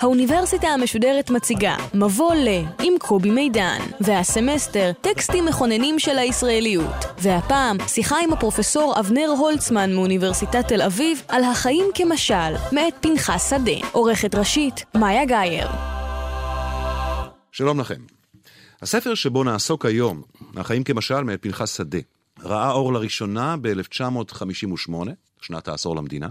האוניברסיטה 0.00 0.68
המשודרת 0.68 1.30
מציגה 1.30 1.76
מבוא 1.94 2.34
ל 2.34 2.48
עם 2.82 2.92
קובי 2.98 3.30
מידן, 3.30 3.78
והסמסטר 4.00 4.90
טקסטים 5.00 5.46
מכוננים 5.46 5.98
של 5.98 6.18
הישראליות. 6.18 6.94
והפעם 7.18 7.76
שיחה 7.86 8.16
עם 8.24 8.32
הפרופסור 8.32 8.94
אבנר 9.00 9.34
הולצמן 9.38 9.94
מאוניברסיטת 9.94 10.68
תל 10.68 10.82
אביב 10.82 11.22
על 11.28 11.44
החיים 11.44 11.84
כמשל, 11.94 12.54
מאת 12.72 12.94
פנחס 13.00 13.50
שדה. 13.50 13.86
עורכת 13.92 14.34
ראשית, 14.34 14.84
מאיה 14.94 15.24
גאייר. 15.24 15.68
שלום 17.52 17.80
לכם. 17.80 18.00
הספר 18.82 19.14
שבו 19.14 19.44
נעסוק 19.44 19.86
היום, 19.86 20.22
החיים 20.56 20.84
כמשל 20.84 21.20
מאת 21.20 21.42
פנחס 21.42 21.76
שדה, 21.76 21.98
ראה 22.42 22.70
אור 22.70 22.92
לראשונה 22.92 23.56
ב-1958, 23.56 24.92
שנת 25.40 25.68
העשור 25.68 25.96
למדינה. 25.96 26.28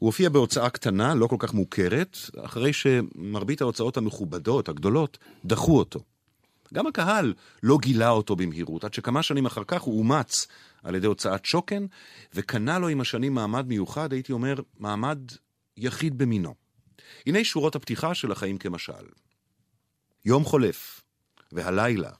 הוא 0.00 0.08
הופיע 0.08 0.28
בהוצאה 0.28 0.70
קטנה, 0.70 1.14
לא 1.14 1.26
כל 1.26 1.36
כך 1.38 1.54
מוכרת, 1.54 2.16
אחרי 2.44 2.72
שמרבית 2.72 3.60
ההוצאות 3.60 3.96
המכובדות, 3.96 4.68
הגדולות, 4.68 5.18
דחו 5.44 5.78
אותו. 5.78 6.00
גם 6.74 6.86
הקהל 6.86 7.34
לא 7.62 7.78
גילה 7.82 8.10
אותו 8.10 8.36
במהירות, 8.36 8.84
עד 8.84 8.94
שכמה 8.94 9.22
שנים 9.22 9.46
אחר 9.46 9.62
כך 9.66 9.82
הוא 9.82 9.98
אומץ 9.98 10.46
על 10.82 10.94
ידי 10.94 11.06
הוצאת 11.06 11.44
שוקן, 11.44 11.86
וקנה 12.34 12.78
לו 12.78 12.88
עם 12.88 13.00
השנים 13.00 13.34
מעמד 13.34 13.68
מיוחד, 13.68 14.12
הייתי 14.12 14.32
אומר, 14.32 14.54
מעמד 14.78 15.18
יחיד 15.76 16.18
במינו. 16.18 16.54
הנה 17.26 17.44
שורות 17.44 17.76
הפתיחה 17.76 18.14
של 18.14 18.32
החיים 18.32 18.58
כמשל. 18.58 19.04
יום 20.24 20.44
חולף, 20.44 21.02
והלילה, 21.52 22.10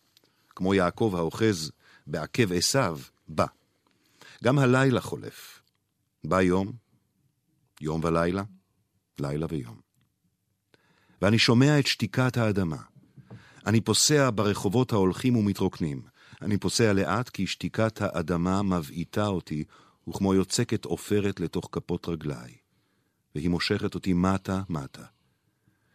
כמו 0.49 0.75
יעקב 0.75 1.15
האוחז 1.17 1.73
בעקב 2.07 2.53
עשיו, 2.53 2.99
בא. 3.29 3.47
גם 4.45 4.59
הלילה 4.59 5.01
חולף. 5.01 5.63
בא 6.25 6.43
יום, 6.43 6.73
יום 7.81 8.05
ולילה, 8.05 8.43
לילה 9.21 9.47
ויום. 9.51 9.81
ואני 11.23 11.39
שומע 11.39 11.79
את 11.79 11.87
שתיקת 11.87 12.37
האדמה. 12.37 12.83
אני 13.67 13.81
פוסע 13.81 14.31
ברחובות 14.35 14.93
ההולכים 14.93 15.37
ומתרוקנים. 15.37 16.03
אני 16.43 16.59
פוסע 16.59 16.93
לאט 16.93 17.29
כי 17.29 17.47
שתיקת 17.47 18.03
האדמה 18.03 18.63
מבעיטה 18.63 19.27
אותי, 19.27 19.65
וכמו 20.09 20.35
יוצקת 20.35 20.85
עופרת 20.85 21.41
לתוך 21.41 21.69
כפות 21.73 22.09
רגליי. 22.09 22.55
והיא 23.35 23.51
מושכת 23.51 23.95
אותי 23.95 24.13
מטה-מטה. 24.13 25.05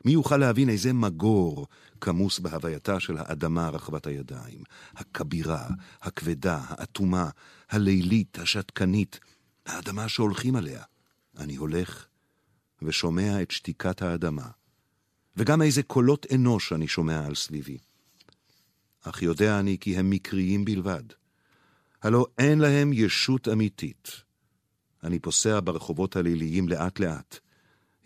מי 0.05 0.11
יוכל 0.11 0.37
להבין 0.37 0.69
איזה 0.69 0.93
מגור 0.93 1.67
כמוס 2.01 2.39
בהווייתה 2.39 2.99
של 2.99 3.17
האדמה 3.17 3.69
רחבת 3.69 4.07
הידיים, 4.07 4.63
הכבירה, 4.95 5.67
הכבדה, 6.01 6.61
האטומה, 6.67 7.29
הלילית, 7.69 8.39
השתקנית, 8.39 9.19
האדמה 9.65 10.09
שהולכים 10.09 10.55
עליה. 10.55 10.83
אני 11.37 11.55
הולך 11.55 12.05
ושומע 12.81 13.41
את 13.41 13.51
שתיקת 13.51 14.01
האדמה, 14.01 14.49
וגם 15.37 15.61
איזה 15.61 15.83
קולות 15.83 16.25
אנוש 16.35 16.73
אני 16.73 16.87
שומע 16.87 17.25
על 17.25 17.35
סביבי. 17.35 17.77
אך 19.01 19.21
יודע 19.21 19.59
אני 19.59 19.77
כי 19.79 19.97
הם 19.97 20.09
מקריים 20.09 20.65
בלבד. 20.65 21.03
הלא 22.03 22.25
אין 22.37 22.59
להם 22.59 22.93
ישות 22.93 23.47
אמיתית. 23.47 24.11
אני 25.03 25.19
פוסע 25.19 25.59
ברחובות 25.63 26.15
הליליים 26.15 26.69
לאט-לאט, 26.69 27.39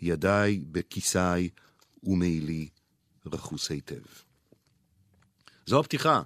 ידיי 0.00 0.60
בכיסיי 0.72 1.48
ומעילי 2.02 2.68
רכוס 3.26 3.70
היטב. 3.70 4.02
זו 5.66 5.80
הפתיחה 5.80 6.22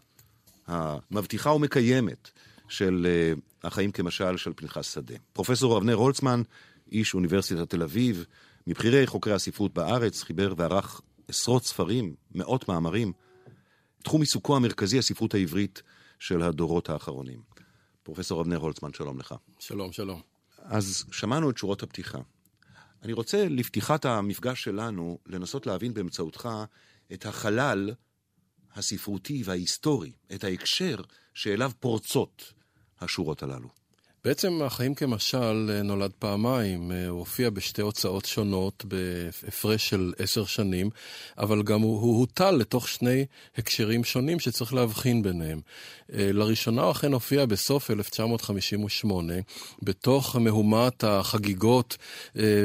המבטיחה 0.67 1.53
ומקיימת 1.53 2.31
של 2.69 3.07
uh, 3.07 3.67
החיים 3.67 3.93
כמשל 3.93 4.37
של 4.37 4.53
פנחס 4.57 4.95
שדה. 4.95 5.15
פרופסור 5.33 5.79
אבנר 5.79 5.95
הולצמן 5.95 6.43
איש 6.93 7.15
אוניברסיטת 7.15 7.71
תל 7.71 7.83
אביב, 7.83 8.25
מבכירי 8.67 9.07
חוקרי 9.07 9.33
הספרות 9.33 9.75
בארץ, 9.75 10.23
חיבר 10.23 10.55
וערך 10.57 11.01
עשרות 11.29 11.65
ספרים, 11.65 12.15
מאות 12.35 12.69
מאמרים. 12.69 13.13
תחום 14.03 14.21
עיסוקו 14.21 14.57
המרכזי 14.57 14.99
הספרות 14.99 15.35
העברית 15.35 15.83
של 16.19 16.43
הדורות 16.43 16.91
האחרונים. 16.91 17.43
פרופסור 18.03 18.41
אבנר 18.41 18.57
הולצמן, 18.57 18.93
שלום 18.93 19.19
לך. 19.19 19.35
שלום, 19.59 19.93
שלום. 19.93 20.21
אז 20.59 21.05
שמענו 21.13 21.51
את 21.51 21.59
שורות 21.59 21.83
הפתיחה. 21.83 22.19
אני 23.03 23.13
רוצה 23.13 23.49
לפתיחת 23.49 24.05
המפגש 24.05 24.65
שלנו 24.65 25.19
לנסות 25.27 25.67
להבין 25.67 25.95
באמצעותך 25.95 26.49
את 27.13 27.27
החלל 27.27 27.91
הספרותי 28.75 29.43
וההיסטורי, 29.45 30.13
את 30.35 30.45
ההקשר 30.45 30.97
שאליו 31.35 31.71
פורצות 31.81 32.53
השורות 33.01 33.43
הללו. 33.43 33.69
בעצם 34.25 34.63
החיים 34.63 34.95
כמשל 34.95 35.71
אה, 35.71 35.83
נולד 35.83 36.11
פעמיים, 36.19 36.93
אה, 36.93 37.09
הוא 37.09 37.19
הופיע 37.19 37.51
בשתי 37.51 37.83
הוצאות 37.83 38.25
שונות 38.25 38.85
בהפרש 38.85 39.89
של 39.89 40.13
עשר 40.19 40.45
שנים, 40.45 40.91
אבל 41.39 41.63
גם 41.63 41.81
הוא, 41.81 42.01
הוא 42.01 42.19
הוטל 42.19 42.51
לתוך 42.51 42.89
שני 42.89 43.25
הקשרים 43.57 44.05
שונים 44.05 44.41
שצריך 44.41 44.75
להבחין 44.75 45.23
ביניהם. 45.23 45.61
אה, 46.13 46.31
לראשונה 46.33 46.83
הוא 46.83 46.91
אכן 46.91 47.13
הופיע 47.13 47.47
בסוף 47.47 47.91
1958, 47.91 49.35
בתוך 49.83 50.37
מהומת 50.37 51.05
החגיגות 51.05 51.97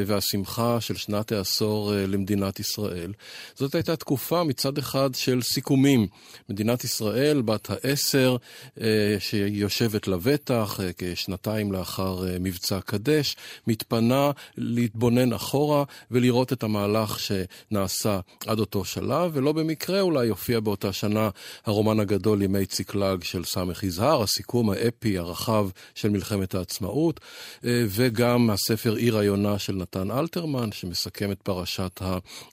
והשמחה 0.06 0.81
של 0.81 0.96
שנת 0.96 1.31
העשור 1.31 1.92
למדינת 2.08 2.59
ישראל. 2.59 3.14
זאת 3.56 3.75
הייתה 3.75 3.96
תקופה 3.96 4.44
מצד 4.44 4.78
אחד 4.78 5.09
של 5.16 5.42
סיכומים. 5.42 6.08
מדינת 6.50 6.84
ישראל, 6.84 7.42
בת 7.42 7.69
העשר, 7.69 8.38
שיושבת 9.19 10.08
לבטח 10.08 10.80
כשנתיים. 10.98 11.49
שנתיים 11.50 11.72
לאחר 11.72 12.28
אה, 12.28 12.38
מבצע 12.40 12.80
קדש, 12.82 13.36
מתפנה 13.68 14.32
להתבונן 14.58 15.34
אחורה 15.34 15.84
ולראות 16.12 16.54
את 16.54 16.64
המהלך 16.64 17.18
שנעשה 17.20 18.20
עד 18.48 18.60
אותו 18.60 18.86
שלב, 18.86 19.32
ולא 19.34 19.52
במקרה 19.52 20.02
אולי 20.02 20.26
יופיע 20.26 20.60
באותה 20.60 20.94
שנה 20.94 21.30
הרומן 21.66 22.00
הגדול 22.00 22.42
ימי 22.42 22.66
ציקלג 22.66 23.24
של 23.24 23.44
סמך 23.44 23.84
יזהר, 23.84 24.22
הסיכום 24.22 24.70
האפי 24.70 25.18
הרחב 25.18 25.70
של 25.96 26.10
מלחמת 26.10 26.56
העצמאות, 26.56 27.20
אה, 27.66 27.84
וגם 27.88 28.50
הספר 28.50 28.96
עיר 28.96 29.18
היונה 29.18 29.60
של 29.60 29.74
נתן 29.74 30.12
אלתרמן, 30.12 30.72
שמסכם 30.72 31.31
את 31.31 31.42
פרשת 31.42 32.02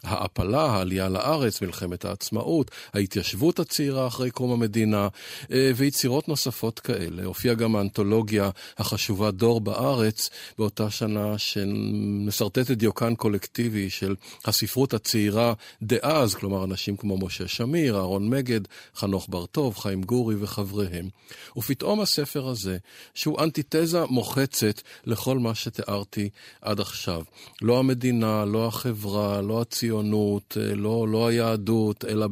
ההעפלה, 0.05 0.63
העלייה 0.63 1.09
לארץ, 1.09 1.63
מלחמת 1.63 2.05
העצמאות, 2.05 2.71
ההתיישבות 2.95 3.59
הצעירה 3.59 4.07
אחרי 4.07 4.31
קום 4.31 4.53
המדינה, 4.53 5.09
אה, 5.53 5.71
ויצירות 5.77 6.29
נוספות 6.29 6.81
כאלה. 6.81 7.25
הופיע 7.25 7.55
גם 7.55 7.77
האנתולוגיה 7.77 8.51
החשובה 8.87 9.31
דור 9.31 9.61
בארץ, 9.61 10.31
באותה 10.59 10.91
שנה 10.91 11.39
שמשרטטת 11.39 12.71
דיוקן 12.71 13.15
קולקטיבי 13.15 13.91
של 13.91 14.15
הספרות 14.45 14.95
הצעירה 14.95 15.55
דאז, 15.83 16.35
כלומר 16.35 16.65
אנשים 16.65 16.97
כמו 16.97 17.19
משה 17.19 17.49
שמיר, 17.49 17.97
אהרון 17.97 18.29
מגד, 18.29 18.61
חנוך 18.95 19.27
בר-טוב, 19.29 19.79
חיים 19.79 20.03
גורי 20.03 20.35
וחבריהם. 20.39 21.09
ופתאום 21.57 22.01
הספר 22.01 22.49
הזה, 22.49 22.77
שהוא 23.15 23.43
אנטיתזה 23.43 24.05
מוחצת 24.05 24.83
לכל 25.07 25.39
מה 25.39 25.55
שתיארתי 25.55 26.29
עד 26.63 26.81
עכשיו. 26.81 27.23
לא 27.63 27.79
המדינה, 27.79 28.45
לא 28.45 28.67
החברה, 28.67 29.43
לא 29.43 29.61
הציונות, 29.61 30.57
לא, 30.77 31.09
לא 31.09 31.27
היהדות, 31.27 32.05
אלא 32.05 32.27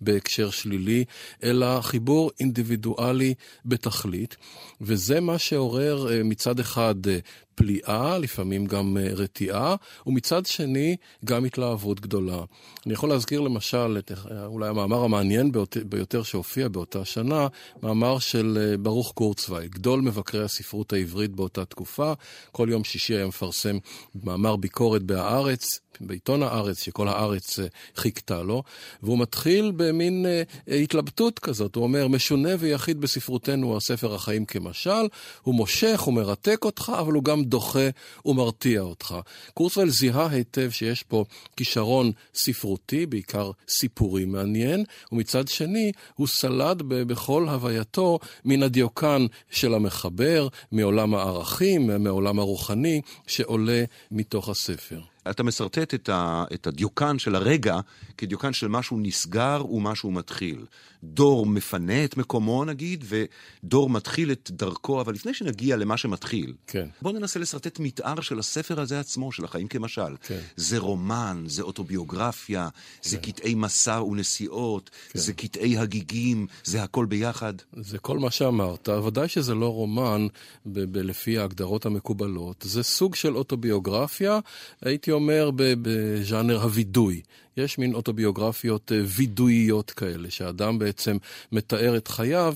בהקשר 0.00 0.50
שלילי, 0.50 1.04
אלא 1.42 1.80
חיבור 1.80 2.30
אינדיבידואלי 2.40 3.34
בתכלית. 3.64 4.36
וזה 4.80 5.20
מה 5.20 5.38
שעורר 5.38 5.95
אומר 5.96 6.12
אה, 6.12 6.22
מצד 6.22 6.60
אחד 6.60 6.94
אה, 7.08 7.18
פליאה, 7.54 8.18
לפעמים 8.18 8.66
גם 8.66 8.96
אה, 8.96 9.08
רתיעה, 9.14 9.76
ומצד 10.06 10.46
שני 10.46 10.96
גם 11.24 11.44
התלהבות 11.44 12.00
גדולה. 12.00 12.44
אני 12.86 12.94
יכול 12.94 13.08
להזכיר 13.08 13.40
למשל 13.40 13.96
את 13.98 14.12
אולי 14.46 14.68
המאמר 14.68 15.04
המעניין 15.04 15.52
ביותר 15.84 16.22
שהופיע 16.22 16.68
באותה 16.68 17.04
שנה, 17.04 17.48
מאמר 17.82 18.18
של 18.18 18.76
ברוך 18.80 19.12
קורצווייל, 19.12 19.68
גדול 19.68 20.00
מבקרי 20.00 20.44
הספרות 20.44 20.92
העברית 20.92 21.30
באותה 21.30 21.64
תקופה. 21.64 22.12
כל 22.52 22.68
יום 22.70 22.84
שישי 22.84 23.14
היה 23.14 23.26
מפרסם 23.26 23.78
מאמר 24.24 24.56
ביקורת 24.56 25.02
בהארץ, 25.02 25.80
בעיתון 26.00 26.42
הארץ, 26.42 26.82
שכל 26.82 27.08
הארץ 27.08 27.58
אה, 27.58 27.66
חיכתה 27.96 28.42
לו, 28.42 28.62
והוא 29.02 29.18
מתחיל 29.18 29.72
במין 29.76 30.26
אה, 30.26 30.42
אה, 30.70 30.76
התלבטות 30.76 31.38
כזאת. 31.38 31.76
הוא 31.76 31.84
אומר, 31.84 32.08
משונה 32.08 32.48
ויחיד 32.58 33.00
בספרותנו 33.00 33.76
הספר 33.76 34.14
החיים 34.14 34.44
כמשל, 34.44 35.06
הוא 35.42 35.54
מושך, 35.54 36.00
הוא 36.00 36.14
מרתק 36.14 36.64
אותך, 36.64 36.92
אבל 36.98 37.12
הוא 37.12 37.24
גם 37.24 37.44
דוחה 37.44 37.88
ומרתיע 38.24 38.80
אותך. 38.80 39.14
קורצווייל 39.54 39.90
זיהה 39.90 40.28
היטב 40.30 40.70
שיש 40.70 41.02
פה 41.02 41.24
כישרון 41.56 42.12
ספרותי, 42.34 43.06
בעיקר 43.06 43.50
סיפורי 43.68 44.24
מעניין, 44.24 44.84
ומצד 45.12 45.48
שני 45.48 45.92
הוא 46.14 46.26
סלד 46.26 46.82
בכל 46.86 47.48
הווייתו 47.48 48.18
מן 48.44 48.62
הדיוקן 48.62 49.26
של 49.50 49.74
המחבר, 49.74 50.48
מעולם 50.72 51.14
הערכים, 51.14 51.90
מעולם 52.04 52.38
הרוחני, 52.38 53.00
שעולה 53.26 53.84
מתוך 54.10 54.48
הספר. 54.48 55.15
אתה 55.30 55.42
משרטט 55.42 55.94
את, 55.94 56.08
ה, 56.08 56.44
את 56.54 56.66
הדיוקן 56.66 57.18
של 57.18 57.34
הרגע 57.34 57.80
כדיוקן 58.18 58.52
של 58.52 58.68
משהו 58.68 58.98
נסגר 59.00 59.62
ומשהו 59.70 60.10
מתחיל. 60.10 60.64
דור 61.02 61.46
מפנה 61.46 62.04
את 62.04 62.16
מקומו 62.16 62.64
נגיד, 62.64 63.04
ודור 63.08 63.90
מתחיל 63.90 64.32
את 64.32 64.50
דרכו, 64.50 65.00
אבל 65.00 65.12
לפני 65.12 65.34
שנגיע 65.34 65.76
למה 65.76 65.96
שמתחיל, 65.96 66.52
כן. 66.66 66.86
בואו 67.02 67.14
ננסה 67.14 67.40
לשרטט 67.40 67.78
מתאר 67.78 68.20
של 68.20 68.38
הספר 68.38 68.80
הזה 68.80 69.00
עצמו, 69.00 69.32
של 69.32 69.44
החיים 69.44 69.68
כמשל. 69.68 70.16
כן. 70.22 70.40
זה 70.56 70.78
רומן, 70.78 71.44
זה 71.46 71.62
אוטוביוגרפיה, 71.62 72.68
כן. 73.02 73.08
זה 73.08 73.18
קטעי 73.18 73.54
מסע 73.54 74.02
ונסיעות, 74.02 74.90
כן. 75.10 75.18
זה 75.18 75.32
קטעי 75.32 75.78
הגיגים, 75.78 76.46
זה 76.64 76.82
הכל 76.82 77.06
ביחד. 77.06 77.54
זה 77.76 77.98
כל 77.98 78.18
מה 78.18 78.30
שאמרת. 78.30 78.88
ודאי 78.88 79.28
שזה 79.28 79.54
לא 79.54 79.72
רומן 79.72 80.26
ב- 80.66 80.84
ב- 80.92 80.96
לפי 80.96 81.38
ההגדרות 81.38 81.86
המקובלות. 81.86 82.64
זה 82.68 82.82
סוג 82.82 83.14
של 83.14 83.36
אוטוביוגרפיה, 83.36 84.38
הייתי 84.82 85.12
אומר 85.16 85.50
בז'אנר 85.56 86.62
הווידוי. 86.62 87.20
יש 87.56 87.78
מין 87.78 87.94
אוטוביוגרפיות 87.94 88.92
אה, 88.92 89.00
וידואיות 89.06 89.90
כאלה, 89.90 90.30
שאדם 90.30 90.78
בעצם 90.78 91.16
מתאר 91.52 91.96
את 91.96 92.08
חייו, 92.08 92.54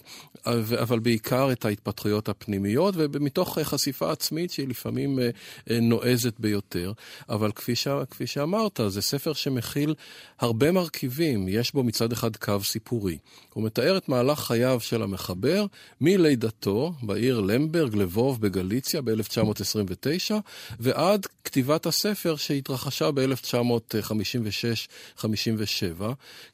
אבל 0.83 0.99
בעיקר 0.99 1.53
את 1.53 1.65
ההתפתחויות 1.65 2.29
הפנימיות, 2.29 2.95
ומתוך 2.97 3.59
אה, 3.59 3.65
חשיפה 3.65 4.13
עצמית 4.13 4.51
שהיא 4.51 4.69
לפעמים 4.69 5.19
אה, 5.19 5.81
נועזת 5.81 6.41
ביותר. 6.41 6.93
אבל 7.29 7.53
כפי, 7.53 7.77
ש... 7.77 7.89
כפי 8.11 8.27
שאמרת, 8.27 8.81
זה 8.89 9.03
ספר 9.03 9.33
שמכיל 9.33 9.95
הרבה 10.41 10.73
מרכיבים. 10.73 11.49
יש 11.49 11.73
בו 11.73 11.83
מצד 11.83 12.13
אחד 12.13 12.37
קו 12.37 12.61
סיפורי. 12.63 13.19
הוא 13.55 13.65
מתאר 13.65 13.97
את 13.97 14.09
מהלך 14.09 14.39
חייו 14.39 14.81
של 14.81 15.03
המחבר 15.03 15.67
מלידתו 16.01 16.93
בעיר 17.03 17.41
למברג, 17.41 17.97
לבוב 17.97 18.41
בגליציה 18.41 19.01
ב-1929, 19.03 20.35
ועד 20.81 21.27
כתיבת 21.45 21.87
הספר 21.87 22.37
שהתרחשה 22.37 23.11
ב-1956 23.11 24.90
57, 25.17 26.13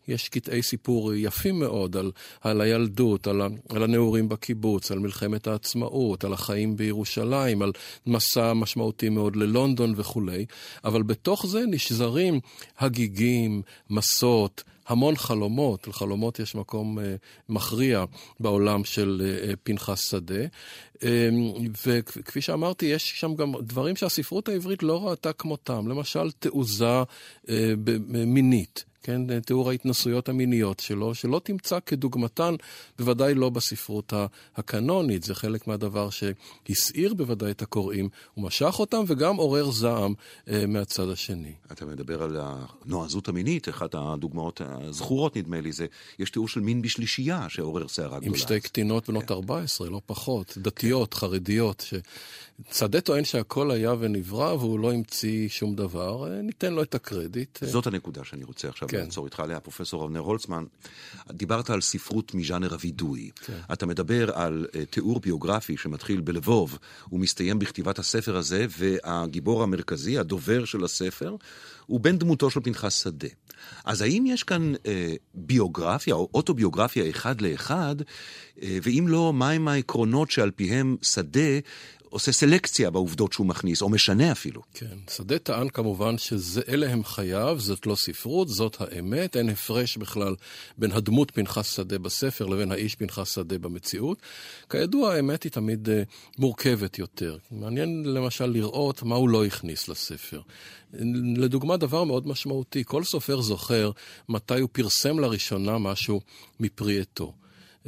יש 0.09 0.29
קטעי 0.29 0.63
סיפור 0.63 1.15
יפים 1.15 1.59
מאוד 1.59 1.97
על, 1.97 2.13
על 2.41 2.61
הילדות, 2.61 3.27
על, 3.27 3.41
על 3.69 3.83
הנעורים 3.83 4.29
בקיבוץ, 4.29 4.91
על 4.91 4.99
מלחמת 4.99 5.47
העצמאות, 5.47 6.25
על 6.25 6.33
החיים 6.33 6.77
בירושלים, 6.77 7.63
על 7.63 7.73
מסע 8.07 8.53
משמעותי 8.53 9.09
מאוד 9.09 9.37
ללונדון 9.37 9.95
וכולי, 9.97 10.47
אבל 10.85 11.03
בתוך 11.03 11.47
זה 11.47 11.65
נשזרים 11.67 12.41
הגיגים, 12.79 13.63
מסות, 13.91 14.65
המון 14.87 15.17
חלומות, 15.17 15.89
לחלומות 15.89 16.39
יש 16.41 16.55
מקום 16.55 16.99
אה, 16.99 17.15
מכריע 17.49 18.05
בעולם 18.41 18.85
של 18.85 19.23
אה, 19.25 19.53
פנחס 19.63 20.11
שדה. 20.11 20.45
אה, 21.03 21.29
וכפי 21.87 22.41
שאמרתי, 22.41 22.87
יש 22.87 23.21
שם 23.21 23.35
גם 23.35 23.53
דברים 23.61 23.97
שהספרות 23.97 24.49
העברית 24.49 24.83
לא 24.83 25.09
ראתה 25.09 25.33
כמותם, 25.33 25.89
למשל 25.89 26.31
תעוזה 26.31 27.03
אה, 27.49 27.73
מינית. 28.07 28.85
כן, 29.07 29.41
תיאור 29.41 29.71
ההתנסויות 29.71 30.29
המיניות 30.29 30.81
שלו, 30.81 31.15
שלא 31.15 31.41
תמצא 31.45 31.79
כדוגמתן, 31.87 32.55
בוודאי 32.99 33.35
לא 33.35 33.51
בספרות 33.51 34.13
הקנונית. 34.57 35.23
זה 35.23 35.35
חלק 35.35 35.67
מהדבר 35.67 36.09
שהסעיר 36.11 37.15
בוודאי 37.15 37.51
את 37.51 37.63
הקוראים, 37.63 38.09
הוא 38.35 38.45
משך 38.45 38.75
אותם 38.79 39.05
וגם 39.07 39.37
עורר 39.37 39.71
זעם 39.71 40.15
אה, 40.49 40.67
מהצד 40.67 41.09
השני. 41.09 41.53
אתה 41.73 41.87
מדבר 41.87 42.23
על 42.23 42.37
הנועזות 42.41 43.29
המינית, 43.29 43.69
אחת 43.69 43.95
הדוגמאות 43.95 44.61
הזכורות 44.65 45.37
נדמה 45.37 45.61
לי, 45.61 45.73
זה, 45.73 45.87
יש 46.19 46.31
תיאור 46.31 46.49
של 46.49 46.61
מין 46.61 46.83
בשלישייה 46.83 47.47
שעורר 47.49 47.89
סערה 47.89 48.19
גדולה. 48.19 48.27
עם 48.27 48.37
שתי 48.37 48.61
קטינות 48.61 49.09
בנות 49.09 49.25
כן. 49.25 49.35
14, 49.35 49.91
לא 49.91 50.01
פחות, 50.07 50.59
דתיות, 50.59 51.15
כן. 51.15 51.21
חרדיות, 51.21 51.85
ש... 51.87 51.95
שדה 52.73 53.01
טוען 53.01 53.25
שהכל 53.25 53.71
היה 53.71 53.95
ונברא 53.99 54.55
והוא 54.55 54.81
לא 54.81 54.93
המציא 54.93 55.49
שום 55.49 55.75
דבר, 55.75 56.33
אה, 56.33 56.43
ניתן 56.43 56.75
לו 56.75 56.83
את 56.83 56.95
הקרדיט. 56.95 57.63
אה. 57.63 57.69
זאת 57.69 57.87
הנקודה 57.87 58.25
שאני 58.25 58.45
רוצה 58.45 58.69
עכשיו 58.69 58.89
כן. 58.89 58.96
לעצור 58.97 59.25
איתך 59.25 59.41
עליה, 59.41 59.61
פרופסור 59.61 60.05
אבנר 60.05 60.21
הולצמן. 60.21 60.65
דיברת 61.33 61.71
על 61.71 61.81
ספרות 61.81 62.35
מז'אנר 62.35 62.73
הווידוי. 62.73 63.31
כן. 63.45 63.59
אתה 63.73 63.87
מדבר 63.87 64.31
על 64.33 64.67
uh, 64.69 64.77
תיאור 64.91 65.21
ביוגרפי 65.21 65.77
שמתחיל 65.77 66.21
בלבוב 66.21 66.79
ומסתיים 67.13 67.59
בכתיבת 67.59 67.99
הספר 67.99 68.37
הזה, 68.37 68.67
והגיבור 68.79 69.63
המרכזי, 69.63 70.19
הדובר 70.19 70.65
של 70.65 70.85
הספר, 70.85 71.37
הוא 71.87 72.01
בן 72.01 72.19
דמותו 72.19 72.51
של 72.51 72.61
פנחס 72.61 73.03
שדה. 73.03 73.29
אז 73.85 74.03
האם 74.03 74.25
יש 74.27 74.43
כאן 74.43 74.73
אה, 74.87 75.15
ביוגרפיה 75.35 76.15
או 76.15 76.29
אוטוביוגרפיה 76.35 77.11
אחד 77.11 77.41
לאחד, 77.41 77.97
אה, 78.63 78.79
ואם 78.83 79.05
לא, 79.09 79.33
מהם 79.33 79.69
העקרונות 79.69 80.31
שעל 80.31 80.51
פיהם 80.51 80.97
שדה 81.03 81.59
עושה 82.17 82.33
סלקציה 82.33 82.91
בעובדות 82.91 83.33
שהוא 83.33 83.47
מכניס, 83.47 83.83
או 83.83 83.89
משנה 83.89 84.33
אפילו. 84.33 84.63
כן, 84.75 84.97
שדה 85.11 85.39
טען 85.39 85.69
כמובן 85.69 86.19
שאלה 86.19 86.91
הם 86.91 87.05
חייו, 87.05 87.57
זאת 87.61 87.87
לא 87.87 87.95
ספרות, 87.95 88.49
זאת 88.49 88.77
האמת, 88.81 89.37
אין 89.37 89.49
הפרש 89.49 89.97
בכלל 89.97 90.35
בין 90.79 90.93
הדמות 90.93 91.31
פנחס 91.31 91.77
שדה 91.77 91.99
בספר 91.99 92.47
לבין 92.47 92.73
האיש 92.73 92.95
פנחס 92.95 93.35
שדה 93.35 93.59
במציאות. 93.59 94.23
כידוע, 94.71 95.15
האמת 95.15 95.43
היא 95.43 95.53
תמיד 95.53 95.89
uh, 95.89 95.91
מורכבת 96.39 96.99
יותר. 96.99 97.37
מעניין 97.51 98.03
למשל 98.05 98.47
לראות 98.47 99.03
מה 99.03 99.15
הוא 99.15 99.29
לא 99.29 99.45
הכניס 99.45 99.89
לספר. 99.89 100.41
לדוגמה, 101.37 101.77
דבר 101.77 102.05
מאוד 102.05 102.29
משמעותי, 102.29 102.83
כל 102.87 103.05
סופר 103.05 103.41
זוכר 103.41 103.91
מתי 104.29 104.61
הוא 104.61 104.69
פרסם 104.73 105.19
לראשונה 105.19 105.79
משהו 105.79 106.21
מפרי 106.61 107.01
עטו. 107.01 107.33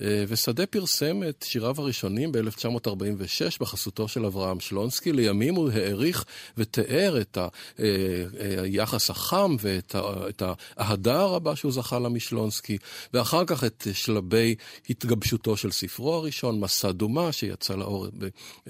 אה, 0.03 0.25
ושדה 0.29 0.67
פרסם 0.67 1.23
את 1.29 1.45
שיריו 1.49 1.75
הראשונים 1.79 2.33
ב-1946 2.33 3.59
בחסותו 3.61 4.09
של 4.09 4.27
אברהם 4.27 4.61
שלונסקי. 4.61 5.13
לימים 5.13 5.55
הוא 5.55 5.71
העריך 5.71 6.25
ותיאר 6.59 7.21
את 7.21 7.39
אה, 7.39 7.49
אה, 7.79 8.63
היחס 8.63 9.11
החם 9.11 9.57
ואת 9.61 10.43
האהדה 10.77 11.21
הרבה 11.21 11.57
שהוא 11.57 11.73
זכה 11.73 11.99
לה 11.99 12.09
משלונסקי, 12.09 12.79
ואחר 13.15 13.45
כך 13.45 13.65
את 13.65 13.87
שלבי 13.93 14.55
התגבשותו 14.91 15.57
של 15.57 15.71
ספרו 15.71 16.15
הראשון, 16.15 16.61
מסע 16.61 16.93
דומה, 16.93 17.33
שיצא 17.33 17.75
לאור 17.75 18.07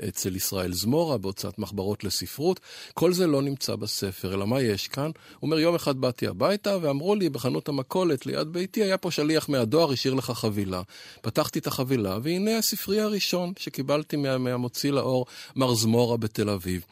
אצל 0.08 0.36
ישראל 0.36 0.72
זמורה 0.72 1.18
בהוצאת 1.18 1.58
מחברות 1.58 2.04
לספרות. 2.04 2.60
כל 2.94 3.12
זה 3.12 3.26
לא 3.26 3.42
נמצא 3.42 3.76
בספר, 3.76 4.34
אלא 4.34 4.46
מה 4.46 4.62
יש 4.62 4.88
כאן? 4.88 5.04
הוא 5.04 5.12
אומר, 5.42 5.58
יום 5.58 5.74
אחד 5.74 6.00
באתי 6.00 6.26
הביתה 6.26 6.76
ואמרו 6.82 7.14
לי 7.14 7.28
בחנות 7.28 7.68
המכולת 7.68 8.26
ליד 8.26 8.48
ביתי, 8.48 8.82
היה 8.82 8.98
פה 8.98 9.10
שליח 9.10 9.48
מהדואר, 9.48 9.92
השאיר 9.92 10.14
לך 10.14 10.30
חבילה. 10.30 10.82
פתחתי 11.20 11.58
את 11.58 11.66
החבילה, 11.66 12.18
והנה 12.22 12.58
הספרי 12.58 13.00
הראשון 13.00 13.52
שקיבלתי 13.58 14.16
מה, 14.16 14.38
מהמוציא 14.38 14.90
לאור, 14.90 15.26
מר 15.56 15.74
זמורה 15.74 16.16
בתל 16.16 16.50
אביב. 16.50 16.84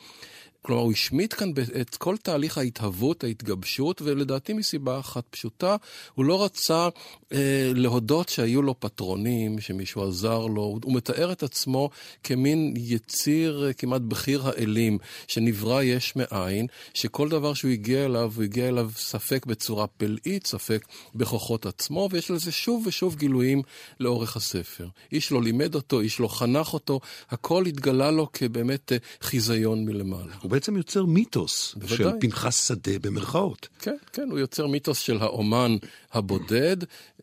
כלומר, 0.66 0.82
הוא 0.82 0.92
השמיט 0.92 1.34
כאן 1.34 1.50
את 1.80 1.96
כל 1.96 2.16
תהליך 2.16 2.58
ההתהוות, 2.58 3.24
ההתגבשות, 3.24 4.02
ולדעתי 4.02 4.52
מסיבה 4.52 4.98
אחת 4.98 5.24
פשוטה, 5.30 5.76
הוא 6.14 6.24
לא 6.24 6.44
רצה 6.44 6.88
אה, 7.32 7.70
להודות 7.74 8.28
שהיו 8.28 8.62
לו 8.62 8.80
פטרונים, 8.80 9.60
שמישהו 9.60 10.08
עזר 10.08 10.46
לו. 10.46 10.78
הוא 10.84 10.94
מתאר 10.94 11.32
את 11.32 11.42
עצמו 11.42 11.90
כמין 12.22 12.74
יציר 12.76 13.64
אה, 13.66 13.72
כמעט 13.72 14.00
בכיר 14.00 14.48
האלים, 14.48 14.98
שנברא 15.28 15.82
יש 15.82 16.16
מאין, 16.16 16.66
שכל 16.94 17.28
דבר 17.28 17.54
שהוא 17.54 17.70
הגיע 17.70 18.04
אליו, 18.04 18.32
הוא 18.36 18.44
הגיע 18.44 18.68
אליו 18.68 18.90
ספק 18.96 19.46
בצורה 19.46 19.86
פלאית, 19.86 20.46
ספק 20.46 20.86
בכוחות 21.14 21.66
עצמו, 21.66 22.08
ויש 22.12 22.30
לזה 22.30 22.52
שוב 22.52 22.86
ושוב 22.86 23.16
גילויים 23.16 23.62
לאורך 24.00 24.36
הספר. 24.36 24.88
איש 25.12 25.32
לא 25.32 25.42
לימד 25.42 25.74
אותו, 25.74 26.00
איש 26.00 26.20
לא 26.20 26.28
חנך 26.28 26.74
אותו, 26.74 27.00
הכל 27.30 27.66
התגלה 27.66 28.10
לו 28.10 28.28
כבאמת 28.32 28.92
אה, 28.92 28.96
חיזיון 29.20 29.84
מלמעלה. 29.84 30.34
בעצם 30.56 30.76
יוצר 30.76 31.04
מיתוס 31.04 31.74
בוודאי. 31.74 31.96
של 31.96 32.10
פנחס 32.20 32.68
שדה 32.68 32.98
במרכאות. 32.98 33.68
כן, 33.78 33.96
כן, 34.12 34.28
הוא 34.30 34.38
יוצר 34.38 34.66
מיתוס 34.66 34.98
של 34.98 35.18
האומן 35.20 35.76
הבודד, 36.12 36.76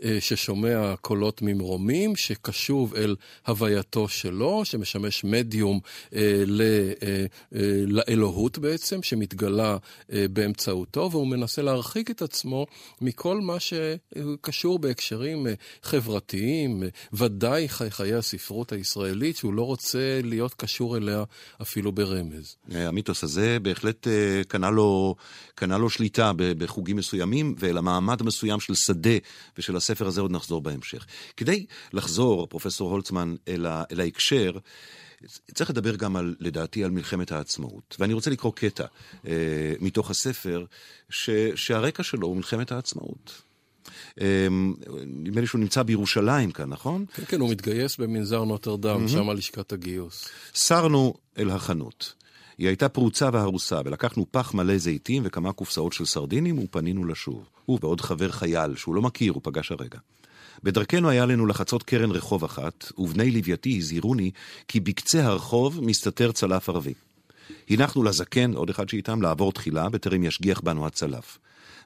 אה, 0.03 0.17
ששומע 0.19 0.95
קולות 1.01 1.41
ממרומים, 1.41 2.15
שקשוב 2.15 2.95
אל 2.95 3.15
הווייתו 3.47 4.07
שלו, 4.07 4.65
שמשמש 4.65 5.23
מדיום 5.23 5.79
אה, 6.15 6.43
אה, 7.03 7.25
לאלוהות 7.87 8.57
בעצם, 8.57 9.03
שמתגלה 9.03 9.77
באמצעותו, 10.09 11.09
והוא 11.11 11.27
מנסה 11.27 11.61
להרחיק 11.61 12.11
את 12.11 12.21
עצמו 12.21 12.65
מכל 13.01 13.41
מה 13.41 13.57
שקשור 13.59 14.79
בהקשרים 14.79 15.47
חברתיים, 15.83 16.83
ודאי 17.13 17.69
חיי 17.69 18.13
הספרות 18.13 18.71
הישראלית, 18.71 19.37
שהוא 19.37 19.53
לא 19.53 19.63
רוצה 19.63 20.19
להיות 20.23 20.53
קשור 20.53 20.97
אליה 20.97 21.23
אפילו 21.61 21.91
ברמז. 21.91 22.55
המיתוס 22.71 23.22
הזה 23.23 23.57
בהחלט 23.61 24.07
קנה 24.47 24.69
לו, 24.69 25.15
קנה 25.55 25.77
לו 25.77 25.89
שליטה 25.89 26.31
בחוגים 26.35 26.97
מסוימים, 26.97 27.55
ולמעמד 27.59 28.23
מסוים 28.23 28.59
של 28.59 28.75
שדה 28.75 29.17
ושל 29.57 29.75
הספר. 29.75 29.93
הספר 29.93 30.07
הזה 30.07 30.21
עוד 30.21 30.31
נחזור 30.31 30.61
בהמשך. 30.61 31.05
כדי 31.37 31.65
לחזור, 31.93 32.47
פרופסור 32.47 32.91
הולצמן, 32.91 33.35
אל, 33.47 33.65
ה, 33.65 33.83
אל 33.91 33.99
ההקשר, 33.99 34.51
צריך 35.53 35.69
לדבר 35.69 35.95
גם 35.95 36.15
על, 36.15 36.35
לדעתי, 36.39 36.83
על 36.83 36.91
מלחמת 36.91 37.31
העצמאות. 37.31 37.95
ואני 37.99 38.13
רוצה 38.13 38.29
לקרוא 38.29 38.51
קטע 38.55 38.85
אה, 39.27 39.73
מתוך 39.79 40.11
הספר, 40.11 40.65
ש, 41.09 41.29
שהרקע 41.55 42.03
שלו 42.03 42.27
הוא 42.27 42.35
מלחמת 42.35 42.71
העצמאות. 42.71 43.41
אה, 44.21 44.47
נדמה 45.05 45.41
לי 45.41 45.47
שהוא 45.47 45.61
נמצא 45.61 45.83
בירושלים 45.83 46.51
כאן, 46.51 46.69
נכון? 46.69 47.05
כן, 47.13 47.23
כן, 47.27 47.39
הוא 47.39 47.49
מתגייס 47.49 47.97
במנזר 47.97 48.43
נוטרדם, 48.43 49.05
mm-hmm. 49.05 49.09
שם 49.09 49.29
לשכת 49.29 49.73
הגיוס. 49.73 50.29
סרנו 50.55 51.13
אל 51.37 51.49
החנות. 51.49 52.13
היא 52.57 52.67
הייתה 52.67 52.89
פרוצה 52.89 53.29
והרוסה, 53.33 53.79
ולקחנו 53.85 54.25
פח 54.31 54.53
מלא 54.53 54.77
זיתים 54.77 55.23
וכמה 55.25 55.53
קופסאות 55.53 55.93
של 55.93 56.05
סרדינים 56.05 56.59
ופנינו 56.59 57.05
לשוב. 57.05 57.49
הוא 57.65 57.79
ועוד 57.81 58.01
חבר 58.01 58.31
חייל 58.31 58.75
שהוא 58.75 58.95
לא 58.95 59.01
מכיר, 59.01 59.33
הוא 59.33 59.41
פגש 59.43 59.71
הרגע. 59.71 59.99
בדרכנו 60.63 61.09
היה 61.09 61.25
לנו 61.25 61.45
לחצות 61.45 61.83
קרן 61.83 62.11
רחוב 62.11 62.43
אחת, 62.43 62.91
ובני 62.97 63.31
לווייתי 63.31 63.77
הזהירוני 63.77 64.31
כי 64.67 64.79
בקצה 64.79 65.25
הרחוב 65.25 65.79
מסתתר 65.81 66.31
צלף 66.31 66.69
ערבי. 66.69 66.93
הנחנו 67.69 68.03
לזקן, 68.03 68.53
עוד 68.53 68.69
אחד 68.69 68.89
שאיתם, 68.89 69.21
לעבור 69.21 69.51
תחילה, 69.51 69.89
בטרם 69.89 70.23
ישגיח 70.23 70.61
בנו 70.61 70.87
הצלף. 70.87 71.37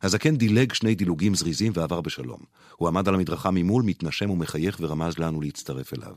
הזקן 0.04 0.36
דילג 0.36 0.74
שני 0.74 0.96
דילוגים 0.96 1.36
זריזים 1.36 1.72
ועבר 1.76 2.02
בשלום. 2.02 2.40
הוא 2.76 2.88
עמד 2.88 3.08
על 3.08 3.16
המדרכה 3.16 3.52
ממול, 3.52 3.84
מתנשם 3.84 4.30
ומחייך 4.30 4.78
ורמז 4.82 5.18
לנו 5.18 5.42
להצטרף 5.42 5.94
אליו. 5.94 6.16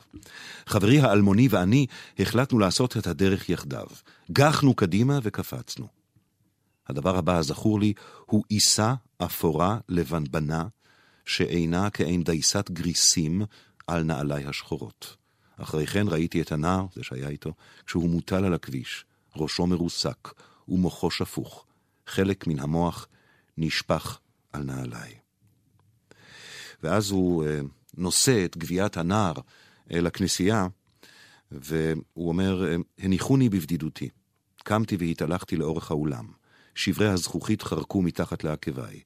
חברי 0.66 1.00
האלמוני 1.00 1.48
ואני 1.50 1.86
החלטנו 2.18 2.58
לעשות 2.58 2.96
את 2.96 3.06
הדרך 3.06 3.48
יחדיו. 3.48 3.86
גחנו 4.32 4.74
קדימה 4.74 5.18
וקפצנו. 5.22 5.86
הדבר 6.88 7.16
הבא 7.16 7.38
הזכור 7.38 7.80
לי 7.80 7.92
הוא 8.26 8.44
עיסה 8.48 8.94
אפורה 9.18 9.78
לבנבנה, 9.88 10.66
שאינה 11.24 11.90
כעין 11.90 12.22
דייסת 12.22 12.70
גריסים 12.70 13.42
על 13.86 14.02
נעליי 14.02 14.44
השחורות. 14.46 15.16
אחרי 15.56 15.86
כן 15.86 16.08
ראיתי 16.08 16.40
את 16.40 16.52
הנער, 16.52 16.86
זה 16.94 17.02
שהיה 17.02 17.28
איתו, 17.28 17.52
כשהוא 17.86 18.10
מוטל 18.10 18.44
על 18.44 18.54
הכביש, 18.54 19.04
ראשו 19.36 19.66
מרוסק 19.66 20.28
ומוחו 20.68 21.10
שפוך. 21.10 21.64
חלק 22.06 22.46
מן 22.46 22.58
המוח 22.58 23.08
נשפך 23.60 24.18
על 24.52 24.62
נעליי. 24.62 25.14
ואז 26.82 27.10
הוא 27.10 27.44
uh, 27.44 27.46
נושא 27.94 28.44
את 28.44 28.56
גביית 28.56 28.96
הנער 28.96 29.34
אל 29.92 30.06
הכנסייה, 30.06 30.66
והוא 31.52 32.28
אומר, 32.28 32.66
הניחוני 32.98 33.48
בבדידותי. 33.48 34.08
קמתי 34.64 34.96
והתהלכתי 34.96 35.56
לאורך 35.56 35.90
האולם. 35.90 36.26
שברי 36.74 37.08
הזכוכית 37.08 37.62
חרקו 37.62 38.02
מתחת 38.02 38.44
לעקביי. 38.44 39.00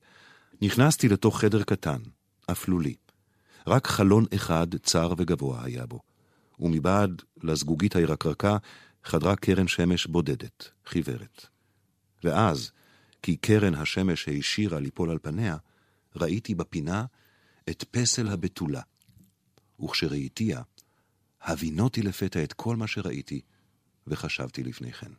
נכנסתי 0.63 1.09
לתוך 1.09 1.41
חדר 1.41 1.63
קטן, 1.63 2.03
אפלולי. 2.51 2.95
רק 3.67 3.87
חלון 3.87 4.25
אחד 4.35 4.67
צר 4.83 5.13
וגבוה 5.19 5.65
היה 5.65 5.87
בו, 5.87 6.01
ומבעד 6.61 7.23
לזגוגית 7.43 7.97
הירקרקה 7.97 8.57
חדרה 9.05 9.37
קרן 9.37 9.69
שמש 9.69 10.07
בודדת, 10.07 10.69
חיוורת. 10.87 11.47
ואז, 12.25 12.71
כי 13.25 13.37
קרן 13.37 13.75
השמש 13.75 14.27
הישירה 14.27 14.81
ליפול 14.81 15.11
על 15.11 15.19
פניה, 15.23 15.57
ראיתי 16.17 16.55
בפינה 16.55 17.05
את 17.71 17.85
פסל 17.91 18.29
הבתולה. 18.29 18.81
וכשראיתיה, 19.85 20.63
הבינותי 21.43 22.03
לפתע 22.03 22.45
את 22.45 22.53
כל 22.53 22.77
מה 22.77 22.87
שראיתי, 22.87 23.41
וחשבתי 24.07 24.63
לפני 24.63 24.93
כן. 24.93 25.13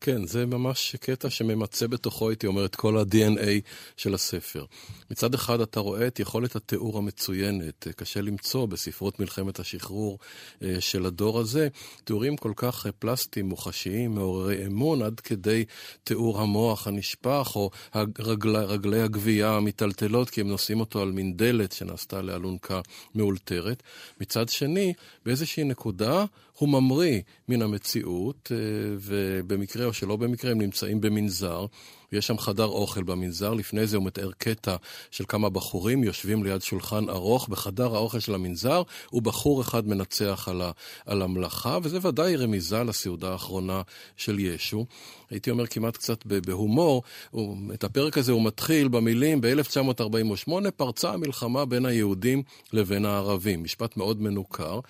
כן, 0.00 0.26
זה 0.26 0.46
ממש 0.46 0.96
קטע 1.00 1.30
שממצה 1.30 1.88
בתוכו, 1.88 2.28
הייתי 2.28 2.46
אומר, 2.46 2.64
את 2.64 2.76
כל 2.76 2.98
ה-DNA 2.98 3.48
של 3.96 4.14
הספר. 4.14 4.64
מצד 5.10 5.34
אחד 5.34 5.60
אתה 5.60 5.80
רואה 5.80 6.06
את 6.06 6.20
יכולת 6.20 6.56
התיאור 6.56 6.98
המצוינת, 6.98 7.86
קשה 7.96 8.20
למצוא 8.20 8.66
בספרות 8.66 9.20
מלחמת 9.20 9.60
השחרור 9.60 10.18
אה, 10.62 10.80
של 10.80 11.06
הדור 11.06 11.40
הזה, 11.40 11.68
תיאורים 12.04 12.36
כל 12.36 12.52
כך 12.56 12.86
פלסטיים, 12.98 13.48
מוחשיים, 13.48 14.14
מעוררי 14.14 14.66
אמון, 14.66 15.02
עד 15.02 15.20
כדי 15.20 15.64
תיאור 16.04 16.40
המוח 16.40 16.86
הנשפך, 16.86 17.52
או 17.56 17.70
הרגלי, 17.92 18.58
רגלי 18.58 19.02
הגבייה 19.02 19.50
המיטלטלות, 19.50 20.30
כי 20.30 20.40
הם 20.40 20.48
נושאים 20.48 20.80
אותו 20.80 21.02
על 21.02 21.12
מין 21.12 21.36
דלת 21.36 21.72
שנעשתה 21.72 22.22
לאלונקה 22.22 22.80
מאולתרת. 23.14 23.82
מצד 24.20 24.48
שני, 24.48 24.92
באיזושהי 25.24 25.64
נקודה, 25.64 26.24
הוא 26.58 26.68
ממריא 26.68 27.20
מן 27.48 27.62
המציאות, 27.62 28.52
אה, 28.52 28.56
ובמקרה 29.00 29.85
או 29.86 29.92
שלא 29.92 30.16
במקרה 30.16 30.50
הם 30.50 30.60
נמצאים 30.60 31.00
במנזר. 31.00 31.66
ויש 32.12 32.26
שם 32.26 32.38
חדר 32.38 32.64
אוכל 32.64 33.02
במנזר. 33.02 33.54
לפני 33.54 33.86
זה 33.86 33.96
הוא 33.96 34.04
מתאר 34.06 34.30
קטע 34.38 34.76
של 35.10 35.24
כמה 35.28 35.50
בחורים 35.50 36.04
יושבים 36.04 36.44
ליד 36.44 36.62
שולחן 36.62 37.08
ארוך 37.08 37.48
בחדר 37.48 37.94
האוכל 37.94 38.20
של 38.20 38.34
המנזר, 38.34 38.82
ובחור 39.12 39.60
אחד 39.60 39.88
מנצח 39.88 40.48
על, 40.50 40.62
ה, 40.62 40.70
על 41.06 41.22
המלאכה, 41.22 41.78
וזה 41.82 41.98
ודאי 42.02 42.36
רמיזה 42.36 42.84
לסעודה 42.84 43.32
האחרונה 43.32 43.82
של 44.16 44.38
ישו. 44.38 44.86
הייתי 45.30 45.50
אומר 45.50 45.66
כמעט 45.66 45.96
קצת 45.96 46.26
בהומור, 46.26 47.02
הוא, 47.30 47.56
את 47.74 47.84
הפרק 47.84 48.18
הזה 48.18 48.32
הוא 48.32 48.44
מתחיל 48.44 48.88
במילים, 48.88 49.40
ב-1948 49.40 50.70
פרצה 50.76 51.12
המלחמה 51.12 51.64
בין 51.64 51.86
היהודים 51.86 52.42
לבין 52.72 53.04
הערבים. 53.04 53.62
משפט 53.62 53.96
מאוד 53.96 54.22
מנוכר, 54.22 54.80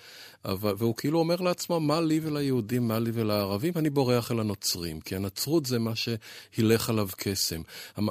אבל, 0.47 0.73
והוא 0.77 0.95
כאילו 0.95 1.19
אומר 1.19 1.35
לעצמו, 1.35 1.79
מה 1.79 2.01
לי 2.01 2.19
וליהודים, 2.23 2.87
מה 2.87 2.99
לי 2.99 3.11
ולערבים? 3.13 3.73
אני 3.75 3.89
בורח 3.89 4.31
אל 4.31 4.39
הנוצרים, 4.39 5.01
כי 5.01 5.15
הנצרות 5.15 5.65
זה 5.65 5.79
מה 5.79 5.91
שהילך 5.95 6.89
עליו 6.89 7.07
קסם. 7.17 7.61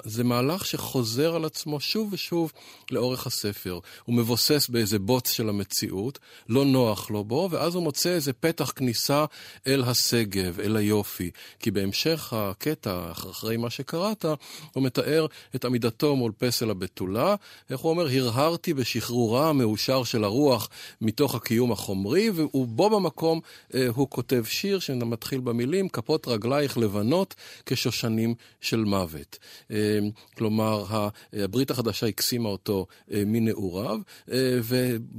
זה 0.04 0.24
מהלך 0.24 0.66
שחוזר 0.66 1.34
על 1.36 1.44
עצמו 1.44 1.80
שוב 1.80 2.12
ושוב 2.12 2.52
לאורך 2.90 3.26
הספר. 3.26 3.78
הוא 4.04 4.14
מבוסס 4.14 4.68
באיזה 4.68 4.98
בוץ 4.98 5.30
של 5.30 5.48
המציאות, 5.48 6.18
לא 6.48 6.64
נוח 6.64 7.10
לו 7.10 7.24
בו, 7.24 7.48
ואז 7.50 7.74
הוא 7.74 7.82
מוצא 7.82 8.08
איזה 8.08 8.32
פתח 8.32 8.72
כניסה 8.76 9.24
אל 9.66 9.82
השגב, 9.82 10.60
אל 10.60 10.76
היופי. 10.76 11.30
כי 11.58 11.70
בהמשך 11.70 12.32
הקטע, 12.32 13.10
אחרי 13.12 13.56
מה 13.56 13.70
שקראת, 13.70 14.24
הוא 14.72 14.82
מתאר 14.82 15.26
את 15.54 15.64
עמידתו 15.64 16.16
מול 16.16 16.32
פסל 16.38 16.70
הבתולה. 16.70 17.34
איך 17.70 17.80
הוא 17.80 17.90
אומר? 17.90 18.08
הרהרתי 18.08 18.74
בשחרורה 18.74 19.48
המאושר 19.48 20.04
של 20.04 20.24
הרוח 20.24 20.68
מתוך 21.00 21.34
הקיום 21.34 21.72
החומרי, 21.72 22.25
ובו 22.34 22.90
במקום 22.90 23.40
אה, 23.74 23.86
הוא 23.94 24.10
כותב 24.10 24.44
שיר 24.44 24.78
שמתחיל 24.78 25.40
במילים, 25.40 25.88
כפות 25.88 26.28
רגלייך 26.28 26.78
לבנות 26.78 27.34
כשושנים 27.66 28.34
של 28.60 28.84
מוות. 28.84 29.38
אה, 29.70 29.98
כלומר, 30.36 30.84
הברית 31.32 31.70
החדשה 31.70 32.06
הקסימה 32.06 32.48
אותו 32.48 32.86
אה, 33.12 33.22
מנעוריו, 33.26 33.98
אה, 34.32 34.58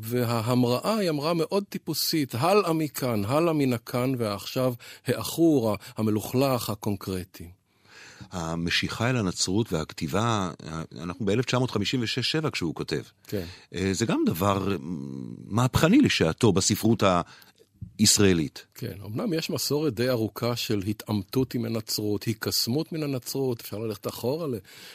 וההמראה 0.02 0.98
היא 0.98 1.10
המראה 1.10 1.34
מאוד 1.34 1.64
טיפוסית, 1.70 2.36
הלאה 2.36 2.74
מכאן, 2.74 3.26
הלאה 3.26 3.54
מן 3.54 3.74
הכאן 3.74 4.14
והעכשיו, 4.18 4.74
העכור, 5.06 5.76
המלוכלך, 5.98 6.70
הקונקרטי. 6.70 7.57
המשיכה 8.32 9.10
אל 9.10 9.18
הנצרות 9.18 9.74
והכתיבה, 9.74 10.52
אנחנו 11.02 11.26
ב-1956-7 11.26 12.50
כשהוא 12.50 12.76
כותב. 12.76 13.02
כן. 13.28 13.44
זה 13.92 14.06
גם 14.06 14.24
דבר 14.26 14.78
מהפכני 15.48 16.02
לשעתו 16.02 16.52
בספרות 16.52 17.04
ישראלית. 18.00 18.66
כן, 18.76 18.94
אמנם 19.06 19.34
יש 19.34 19.50
מסורת 19.50 19.94
די 19.94 20.10
ארוכה 20.10 20.56
של 20.56 20.80
התעמתות 20.88 21.54
עם 21.54 21.66
הנצרות, 21.66 22.24
היקסמות 22.24 22.92
מן 22.92 23.04
הנצרות, 23.04 23.62
אפשר 23.62 23.78
ללכת 23.78 24.08
אחורה 24.08 24.48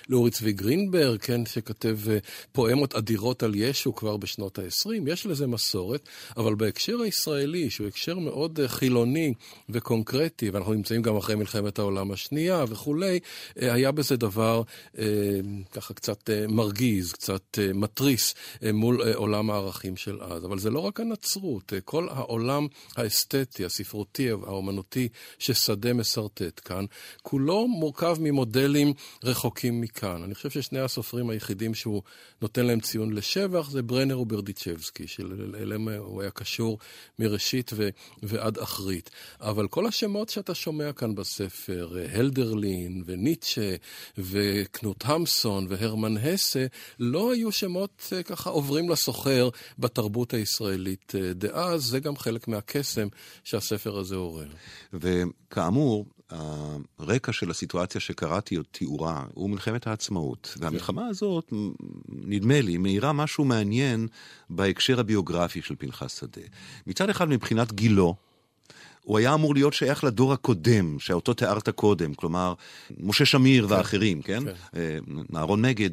לאורי 0.08 0.30
צבי 0.30 0.52
גרינברג, 0.52 1.20
כן, 1.20 1.46
שכתב 1.46 1.98
אה, 2.10 2.18
פואמות 2.52 2.94
אדירות 2.94 3.42
על 3.42 3.54
ישו 3.54 3.94
כבר 3.94 4.16
בשנות 4.16 4.58
ה-20, 4.58 4.90
יש 5.06 5.26
לזה 5.26 5.46
מסורת, 5.46 6.08
אבל 6.36 6.54
בהקשר 6.54 7.00
הישראלי, 7.00 7.70
שהוא 7.70 7.86
הקשר 7.86 8.18
מאוד 8.18 8.60
אה, 8.60 8.68
חילוני 8.68 9.34
וקונקרטי, 9.68 10.50
ואנחנו 10.50 10.74
נמצאים 10.74 11.02
גם 11.02 11.16
אחרי 11.16 11.34
מלחמת 11.34 11.78
העולם 11.78 12.10
השנייה 12.10 12.64
וכולי, 12.68 13.20
אה, 13.62 13.72
היה 13.72 13.92
בזה 13.92 14.16
דבר 14.16 14.62
ככה 15.72 15.94
קצת 15.94 16.30
מרגיז, 16.48 17.12
קצת 17.12 17.58
מתריס 17.74 18.34
מול 18.72 19.02
עולם 19.14 19.50
הערכים 19.50 19.96
של 19.96 20.22
אז. 20.22 20.44
אבל 20.44 20.58
זה 20.58 20.70
לא 20.70 20.80
רק 20.80 21.00
הנצרות, 21.00 21.72
כל 21.84 22.08
העולם 22.10 22.66
האסתטי, 22.96 23.64
הספרותי, 23.64 24.30
האומנותי, 24.30 25.08
ששדה 25.38 25.92
משרטט 25.92 26.60
כאן, 26.64 26.84
כולו 27.22 27.68
מורכב 27.68 28.16
ממודלים 28.20 28.92
רחוקים 29.24 29.80
מכאן. 29.80 30.22
אני 30.22 30.34
חושב 30.34 30.50
ששני 30.50 30.80
הסופרים 30.80 31.30
היחידים 31.30 31.74
שהוא 31.74 32.02
נותן 32.42 32.66
להם 32.66 32.80
ציון 32.80 33.12
לשבח 33.12 33.70
זה 33.70 33.82
ברנר 33.82 34.20
וברדיצ'בסקי, 34.20 35.06
שאליהם 35.06 35.88
הוא 35.88 36.22
היה 36.22 36.30
קשור 36.30 36.78
מראשית 37.18 37.70
ו- 37.74 37.88
ועד 38.22 38.58
אחרית. 38.58 39.10
אבל 39.40 39.68
כל 39.68 39.86
השמות 39.86 40.28
שאתה 40.28 40.54
שומע 40.54 40.92
כאן 40.92 41.14
בספר, 41.14 41.96
הלדרלין 42.12 43.02
וניטשה 43.06 43.74
וקנוט 44.18 45.04
המסון 45.04 45.66
והרמן 45.68 46.16
הסה, 46.16 46.66
לא 46.98 47.32
היו 47.32 47.52
שמות 47.52 48.12
אה, 48.12 48.22
ככה 48.22 48.50
עוברים 48.50 48.88
לסוחר 48.88 49.48
בתרבות 49.78 50.34
הישראלית 50.34 51.12
אה, 51.14 51.32
דאז, 51.32 51.82
זה 51.82 52.00
גם 52.00 52.16
חלק 52.16 52.48
מהקסם 52.62 53.08
שהספר 53.44 53.98
הזה 53.98 54.16
עורר. 54.16 54.48
וכאמור, 54.92 56.06
הרקע 56.98 57.32
של 57.32 57.50
הסיטואציה 57.50 58.00
שקראתי 58.00 58.56
או 58.56 58.62
תיאורה 58.62 59.24
הוא 59.34 59.50
מלחמת 59.50 59.86
העצמאות. 59.86 60.54
והמלחמה 60.60 61.06
הזאת, 61.06 61.52
נדמה 62.08 62.60
לי, 62.60 62.76
מאירה 62.76 63.12
משהו 63.12 63.44
מעניין 63.44 64.08
בהקשר 64.50 65.00
הביוגרפי 65.00 65.62
של 65.62 65.74
פנחס 65.78 66.20
שדה. 66.20 66.42
מצד 66.86 67.10
אחד, 67.10 67.28
מבחינת 67.28 67.72
גילו, 67.72 68.14
הוא 69.02 69.18
היה 69.18 69.34
אמור 69.34 69.54
להיות 69.54 69.72
שייך 69.72 70.04
לדור 70.04 70.32
הקודם, 70.32 70.98
שאותו 70.98 71.34
תיארת 71.34 71.68
קודם, 71.68 72.14
כלומר, 72.14 72.54
משה 72.98 73.24
שמיר 73.24 73.68
כן, 73.68 73.74
ואחרים, 73.74 74.22
כן? 74.22 74.42
כן. 74.72 74.98
אהרון 75.36 75.62
מגד. 75.62 75.90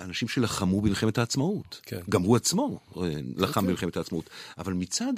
אנשים 0.00 0.28
שלחמו 0.28 0.80
במלחמת 0.80 1.18
העצמאות. 1.18 1.80
כן. 1.82 2.00
גם 2.10 2.22
הוא 2.22 2.36
עצמו 2.36 2.80
לחם 3.36 3.60
כן. 3.60 3.66
במלחמת 3.66 3.96
העצמאות. 3.96 4.30
אבל 4.58 4.72
מצד 4.72 5.12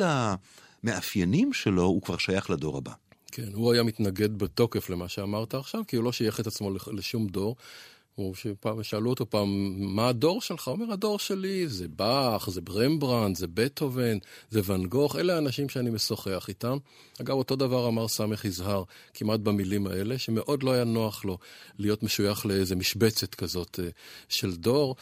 המאפיינים 0.89 1.53
שלו, 1.53 1.83
הוא 1.83 2.03
כבר 2.03 2.19
שייך 2.19 2.51
לדור 2.51 2.79
הבא. 2.79 2.93
כן, 3.33 3.49
הוא 3.53 3.73
היה 3.73 3.83
מתנגד 3.83 4.39
בתוקף 4.39 4.91
למה 4.91 5.09
שאמרת 5.09 5.55
עכשיו, 5.55 5.83
כי 5.89 5.97
הוא 5.97 6.05
לא 6.05 6.13
שייך 6.13 6.41
את 6.41 6.47
עצמו 6.47 6.71
לשום 6.93 7.27
דור. 7.27 7.57
הוא 8.17 8.35
שפעם 8.35 8.83
שאלו 8.83 9.11
אותו 9.11 9.31
פעם, 9.31 9.75
מה 9.79 10.09
הדור 10.09 10.41
שלך? 10.41 10.69
הוא 10.69 10.75
אומר, 10.75 10.93
הדור 10.93 11.19
שלי 11.19 11.69
זה 11.69 11.89
באך, 11.89 12.51
זה 12.51 12.61
ברמברנד, 12.61 13.37
זה 13.37 13.47
בטהובן, 13.47 14.19
זה 14.51 14.61
ואן 14.65 14.87
גוך, 14.87 15.17
אלה 15.17 15.35
האנשים 15.35 15.69
שאני 15.69 15.91
משוחח 15.91 16.49
איתם. 16.49 16.77
אגב, 17.21 17.37
אותו 17.37 17.57
דבר 17.57 17.89
אמר 17.89 18.09
סמך 18.09 18.45
יזהר, 18.45 18.83
כמעט 19.15 19.41
במילים 19.41 19.87
האלה, 19.87 20.19
שמאוד 20.19 20.63
לא 20.63 20.73
היה 20.73 20.85
נוח 20.85 21.25
לו 21.25 21.39
להיות 21.79 22.03
משוייך 22.03 22.47
לאיזה 22.47 22.77
משבצת 22.77 23.35
כזאת 23.35 23.81
אה, 23.83 23.89
של 24.29 24.57
דור. 24.57 24.97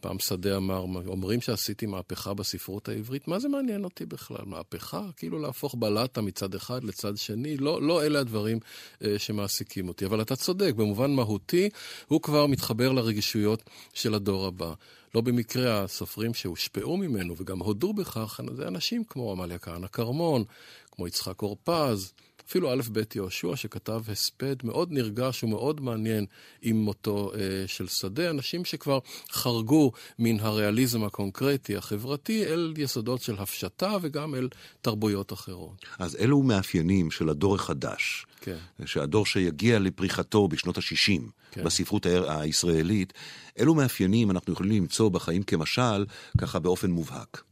פעם 0.00 0.18
שדה 0.18 0.56
אמר, 0.56 0.84
אומרים 1.06 1.40
שעשיתי 1.40 1.86
מהפכה 1.86 2.34
בספרות 2.34 2.88
העברית, 2.88 3.28
מה 3.28 3.38
זה 3.38 3.48
מעניין 3.48 3.84
אותי 3.84 4.06
בכלל? 4.06 4.44
מהפכה? 4.46 5.02
כאילו 5.16 5.38
להפוך 5.38 5.74
בלטה 5.78 6.20
מצד 6.20 6.54
אחד 6.54 6.84
לצד 6.84 7.16
שני? 7.16 7.56
לא, 7.56 7.82
לא 7.82 8.04
אלה 8.04 8.20
הדברים 8.20 8.58
אה, 9.04 9.18
שמעסיקים 9.18 9.88
אותי. 9.88 10.06
אבל 10.06 10.22
אתה 10.22 10.36
צודק, 10.36 10.72
במובן 10.76 11.10
מהותי, 11.10 11.68
הוא 12.16 12.22
כבר 12.22 12.46
מתחבר 12.46 12.92
לרגישויות 12.92 13.62
של 13.94 14.14
הדור 14.14 14.46
הבא. 14.46 14.72
לא 15.14 15.20
במקרה 15.20 15.82
הסופרים 15.82 16.34
שהושפעו 16.34 16.96
ממנו 16.96 17.34
וגם 17.38 17.58
הודו 17.58 17.92
בכך, 17.92 18.40
זה 18.56 18.68
אנשים 18.68 19.04
כמו 19.04 19.32
עמליה 19.32 19.58
כהנא 19.58 19.86
כרמון, 19.86 20.44
כמו 20.90 21.06
יצחק 21.06 21.42
אורפז, 21.42 22.12
אפילו 22.48 22.72
א' 22.72 22.82
ב' 22.92 23.02
יהושע 23.14 23.56
שכתב 23.56 24.02
הספד 24.08 24.56
מאוד 24.64 24.92
נרגש 24.92 25.44
ומאוד 25.44 25.80
מעניין 25.80 26.26
עם 26.62 26.76
מותו 26.76 27.32
אה, 27.34 27.40
של 27.66 27.86
שדה, 27.88 28.30
אנשים 28.30 28.64
שכבר 28.64 28.98
חרגו 29.30 29.92
מן 30.18 30.40
הריאליזם 30.40 31.04
הקונקרטי 31.04 31.76
החברתי 31.76 32.44
אל 32.44 32.74
יסודות 32.76 33.22
של 33.22 33.34
הפשטה 33.38 33.96
וגם 34.02 34.34
אל 34.34 34.48
תרבויות 34.82 35.32
אחרות. 35.32 35.84
אז 35.98 36.16
אלו 36.16 36.42
מאפיינים 36.42 37.10
של 37.10 37.28
הדור 37.28 37.54
החדש, 37.54 38.26
כן. 38.40 38.56
שהדור 38.84 39.26
שיגיע 39.26 39.78
לפריחתו 39.78 40.48
בשנות 40.48 40.78
ה-60 40.78 41.20
כן. 41.50 41.64
בספרות 41.64 42.06
הישראלית, 42.28 43.12
אלו 43.58 43.74
מאפיינים 43.74 44.30
אנחנו 44.30 44.52
יכולים 44.52 44.82
למצוא 44.82 45.08
בחיים 45.08 45.42
כמשל, 45.42 46.04
ככה 46.38 46.58
באופן 46.58 46.90
מובהק. 46.90 47.42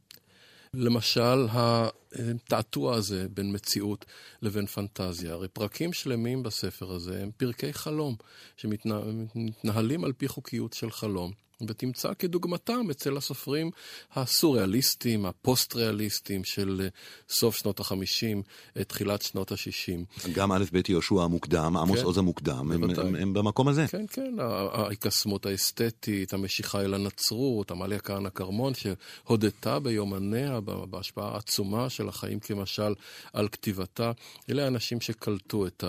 למשל, 0.74 1.46
התעתוע 2.34 2.94
הזה 2.94 3.26
בין 3.34 3.54
מציאות 3.54 4.04
לבין 4.42 4.66
פנטזיה. 4.66 5.32
הרי 5.32 5.48
פרקים 5.48 5.92
שלמים 5.92 6.42
בספר 6.42 6.92
הזה 6.92 7.22
הם 7.22 7.30
פרקי 7.36 7.72
חלום, 7.72 8.16
שמתנהלים 8.56 10.04
על 10.04 10.12
פי 10.12 10.28
חוקיות 10.28 10.72
של 10.72 10.90
חלום. 10.90 11.32
ותמצא 11.68 12.14
כדוגמתם 12.18 12.90
אצל 12.90 13.16
הסופרים 13.16 13.70
הסוריאליסטים, 14.14 15.26
הפוסט-ריאליסטים 15.26 16.44
של 16.44 16.80
אה, 16.84 16.88
סוף 17.28 17.56
שנות 17.56 17.80
החמישים, 17.80 18.42
אה, 18.76 18.84
תחילת 18.84 19.22
שנות 19.22 19.52
השישים. 19.52 20.04
גם 20.32 20.52
א' 20.52 20.64
ב' 20.72 20.80
יהושע 20.88 21.22
המוקדם, 21.22 21.76
עמוס 21.76 21.98
כן, 21.98 22.04
עוז 22.04 22.18
המוקדם, 22.18 22.72
הם, 22.72 22.90
הם, 22.90 23.16
הם 23.16 23.32
במקום 23.32 23.68
הזה. 23.68 23.86
כן, 23.86 24.04
כן, 24.10 24.34
ההיקסמות 24.72 25.46
האסתטית, 25.46 26.32
המשיכה 26.32 26.80
אל 26.80 26.94
הנצרות, 26.94 27.70
עמליה 27.70 27.98
כהנא 27.98 28.28
כרמון, 28.28 28.72
שהודתה 28.74 29.78
ביומניה 29.78 30.60
בהשפעה 30.60 31.34
העצומה 31.34 31.90
של 31.90 32.03
החיים 32.08 32.40
כמשל 32.40 32.94
על 33.32 33.48
כתיבתה. 33.48 34.12
אלה 34.50 34.64
האנשים 34.64 35.00
שקלטו 35.00 35.66
את, 35.66 35.84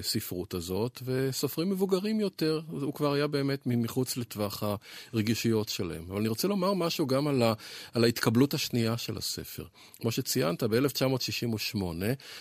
הספרות 0.00 0.54
הזאת, 0.54 1.02
וסופרים 1.04 1.70
מבוגרים 1.70 2.20
יותר, 2.20 2.60
הוא 2.70 2.94
כבר 2.94 3.12
היה 3.12 3.26
באמת 3.26 3.66
מחוץ 3.66 4.16
לטווח 4.16 4.62
הרגישויות 5.12 5.68
שלהם. 5.68 6.04
אבל 6.08 6.18
אני 6.18 6.28
רוצה 6.28 6.48
לומר 6.48 6.74
משהו 6.74 7.06
גם 7.06 7.28
על, 7.28 7.42
ה, 7.42 7.52
על 7.94 8.04
ההתקבלות 8.04 8.54
השנייה 8.54 8.96
של 8.96 9.18
הספר. 9.18 9.64
כמו 10.00 10.12
שציינת, 10.12 10.62
ב-1968 10.62 11.78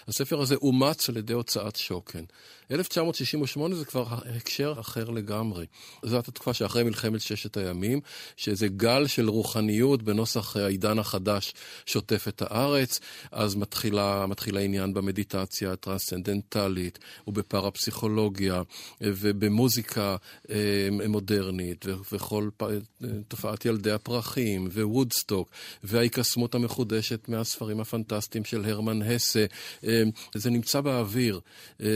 הספר 0.08 0.42
הזה 0.42 0.56
אומץ 0.56 1.10
על 1.10 1.18
ידי 1.18 1.34
הוצאת 1.34 1.76
שוקן. 1.76 2.24
1968 2.72 3.76
זה 3.76 3.86
כבר 3.86 4.06
הקשר 4.10 4.74
אחר 4.80 5.10
לגמרי. 5.10 5.66
זאת 6.06 6.28
התקופה 6.28 6.54
שאחרי 6.54 6.84
מלחמת 6.84 7.22
ששת 7.22 7.58
הימים, 7.58 8.02
שאיזה 8.36 8.68
גל 8.68 9.08
של 9.08 9.30
רוחניות 9.30 10.04
בנוסח 10.04 10.58
העידן 10.58 11.00
החדש 11.00 11.54
שוטף 11.86 12.28
את 12.28 12.42
הארץ, 12.42 12.59
אז 13.32 13.56
מתחילה, 13.56 14.26
מתחיל 14.28 14.58
העניין 14.58 14.94
במדיטציה 14.94 15.72
הטרנסצנדנטלית 15.72 17.00
ובפרפסיכולוגיה 17.28 18.62
ובמוזיקה 19.02 20.16
אה, 20.50 20.90
מודרנית 21.08 21.86
וכל 22.12 22.50
תופעת 23.28 23.66
ילדי 23.66 23.92
הפרחים 23.92 24.68
ווודסטוק 24.74 25.50
וההיקסמות 25.84 26.56
המחודשת 26.56 27.30
מהספרים 27.30 27.80
הפנטסטיים 27.80 28.46
של 28.46 28.66
הרמן 28.66 29.02
הסה. 29.02 29.46
אה, 29.84 30.04
זה 30.36 30.50
נמצא 30.50 30.82
באוויר. 30.82 31.40
אה, 31.82 31.88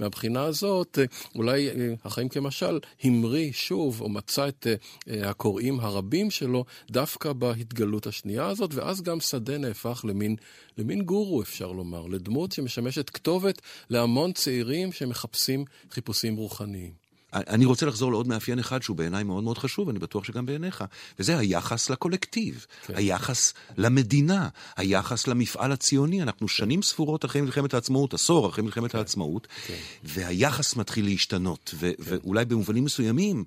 מהבחינה 0.00 0.42
הזאת, 0.42 0.98
אה, 0.98 1.04
אולי 1.34 1.68
אה, 1.68 1.94
החיים 2.04 2.28
כמשל 2.28 2.78
המריא 3.02 3.52
שוב, 3.52 4.00
או 4.00 4.08
מצא 4.08 4.48
את 4.48 4.66
אה, 5.08 5.30
הקוראים 5.30 5.80
הרבים 5.80 6.30
שלו, 6.30 6.64
דווקא 6.90 7.32
בהתגלות 7.32 8.06
השנייה 8.06 8.46
הזאת, 8.46 8.74
ואז 8.74 9.02
גם 9.02 9.20
שדה 9.20 9.58
נהפך 9.64 10.04
למין, 10.04 10.36
למין 10.78 11.02
גורו, 11.02 11.42
אפשר 11.42 11.72
לומר, 11.72 12.06
לדמות 12.06 12.52
שמשמשת 12.52 13.10
כתובת 13.10 13.62
להמון 13.90 14.32
צעירים 14.32 14.92
שמחפשים 14.92 15.64
חיפושים 15.90 16.36
רוחניים. 16.36 17.04
אני 17.34 17.64
רוצה 17.64 17.86
לחזור 17.86 18.10
לעוד 18.10 18.28
מאפיין 18.28 18.58
אחד 18.58 18.82
שהוא 18.82 18.96
בעיניי 18.96 19.24
מאוד 19.24 19.44
מאוד 19.44 19.58
חשוב, 19.58 19.88
אני 19.88 19.98
בטוח 19.98 20.24
שגם 20.24 20.46
בעיניך, 20.46 20.84
וזה 21.18 21.38
היחס 21.38 21.90
לקולקטיב, 21.90 22.66
כן. 22.86 22.96
היחס 22.96 23.54
למדינה, 23.76 24.48
היחס 24.76 25.26
למפעל 25.26 25.72
הציוני. 25.72 26.22
אנחנו 26.22 26.48
שנים 26.48 26.82
ספורות 26.82 27.24
אחרי 27.24 27.40
מלחמת 27.40 27.74
העצמאות, 27.74 28.14
עשור 28.14 28.48
אחרי 28.48 28.64
מלחמת 28.64 28.92
כן. 28.92 28.98
העצמאות, 28.98 29.46
כן. 29.66 29.74
והיחס 30.04 30.76
מתחיל 30.76 31.04
להשתנות, 31.04 31.74
ו- 31.74 31.90
כן. 31.96 32.02
ואולי 32.04 32.44
במובנים 32.44 32.84
מסוימים 32.84 33.44